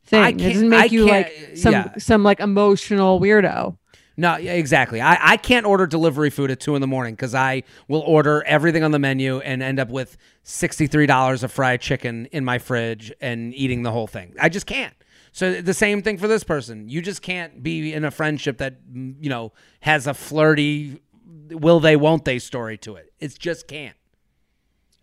thing. 0.05 0.21
I 0.21 0.29
It 0.29 0.37
can't- 0.37 0.53
doesn't 0.53 0.69
make 0.69 0.79
I 0.81 0.85
you 0.85 1.07
like 1.07 1.51
some 1.55 1.71
yeah. 1.73 1.97
some 1.97 2.23
like 2.23 2.39
emotional 2.39 3.19
weirdo. 3.19 3.77
No, 4.17 4.35
exactly. 4.35 5.01
I, 5.01 5.17
I 5.33 5.37
can't 5.37 5.65
order 5.65 5.85
delivery 5.85 6.29
food 6.29 6.49
at 6.49 6.59
two 6.61 6.75
in 6.75 6.81
the 6.81 6.87
morning 6.87 7.15
because 7.15 7.35
I 7.35 7.63
will 7.89 7.99
order 8.01 8.43
everything 8.45 8.81
on 8.83 8.91
the 8.91 8.99
menu 8.99 9.39
and 9.39 9.61
end 9.61 9.79
up 9.79 9.89
with 9.89 10.15
sixty 10.43 10.87
three 10.87 11.05
dollars 11.05 11.43
of 11.43 11.51
fried 11.51 11.81
chicken 11.81 12.25
in 12.27 12.45
my 12.45 12.57
fridge 12.57 13.11
and 13.19 13.53
eating 13.53 13.83
the 13.83 13.91
whole 13.91 14.07
thing. 14.07 14.33
I 14.39 14.47
just 14.49 14.65
can't. 14.67 14.93
So 15.33 15.59
the 15.61 15.73
same 15.73 16.01
thing 16.01 16.17
for 16.17 16.29
this 16.29 16.45
person. 16.45 16.87
You 16.87 17.01
just 17.01 17.21
can't 17.21 17.61
be 17.61 17.91
in 17.93 18.05
a 18.05 18.11
friendship 18.11 18.59
that 18.59 18.81
mm, 18.89 19.15
you 19.19 19.29
know 19.29 19.51
has 19.81 20.07
a 20.07 20.13
flirty 20.13 21.01
will 21.49 21.81
they 21.81 21.97
won't 21.97 22.23
they 22.23 22.39
story 22.39 22.77
to 22.79 22.95
it. 22.95 23.11
It 23.19 23.37
just 23.37 23.67
can't. 23.67 23.97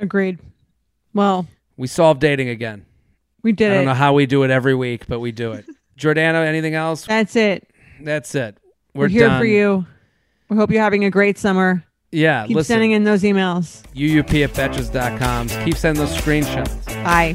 Agreed. 0.01 0.39
Well, 1.15 1.47
We 1.77 1.87
solved 1.87 2.21
dating 2.21 2.49
again. 2.49 2.87
we 3.43 3.53
did 3.53 3.71
I 3.71 3.75
don't 3.75 3.83
it. 3.83 3.87
know 3.87 3.95
how 3.95 4.15
we 4.15 4.25
do 4.25 4.43
it 4.43 4.51
every 4.51 4.75
week, 4.75 5.07
but 5.07 5.21
we 5.21 5.33
do 5.33 5.53
it. 5.53 5.67
Jordana, 5.99 6.47
anything 6.47 6.75
else? 6.75 7.05
That's 7.07 7.37
it. 7.37 7.69
That's 8.01 8.35
it. 8.35 8.57
We're, 8.95 9.03
We're, 9.05 9.09
here 9.09 9.29
done. 9.29 9.41
for 9.41 9.45
you. 9.47 9.87
We 10.49 10.57
hope 10.57 10.71
you're 10.71 10.83
having 10.83 11.05
a 11.05 11.11
great 11.11 11.39
summer. 11.39 11.85
Yeah, 12.11 12.47
Keep 12.47 12.57
listen. 12.57 12.75
sending 12.75 12.91
in 12.91 13.05
those 13.05 13.23
emails. 13.23 13.83
UUP 13.95 14.45
at 14.45 14.51
Betches.com. 14.51 15.49
Keep 15.65 15.77
sending 15.77 16.05
those 16.05 16.15
screenshots. 16.15 16.85
Bye. 17.03 17.35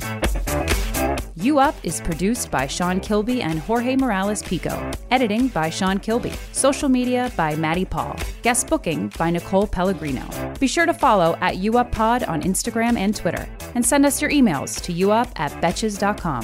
You 1.35 1.59
Up 1.59 1.75
is 1.83 2.01
produced 2.01 2.51
by 2.51 2.67
Sean 2.67 2.99
Kilby 2.99 3.41
and 3.41 3.59
Jorge 3.59 3.95
Morales 3.95 4.43
Pico. 4.43 4.91
Editing 5.11 5.47
by 5.47 5.69
Sean 5.69 5.97
Kilby. 5.99 6.33
Social 6.51 6.89
media 6.89 7.31
by 7.35 7.55
Maddie 7.55 7.85
Paul. 7.85 8.15
Guest 8.43 8.67
booking 8.67 9.11
by 9.17 9.29
Nicole 9.31 9.65
Pellegrino. 9.67 10.27
Be 10.59 10.67
sure 10.67 10.85
to 10.85 10.93
follow 10.93 11.35
at 11.41 11.55
UUpPod 11.55 12.27
on 12.27 12.41
Instagram 12.43 12.97
and 12.97 13.15
Twitter. 13.15 13.47
And 13.75 13.83
send 13.85 14.05
us 14.05 14.21
your 14.21 14.29
emails 14.31 14.79
to 14.81 14.93
youup 14.93 15.31
at 15.37 15.51
betches.com. 15.61 16.43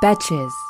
Betches. 0.00 0.69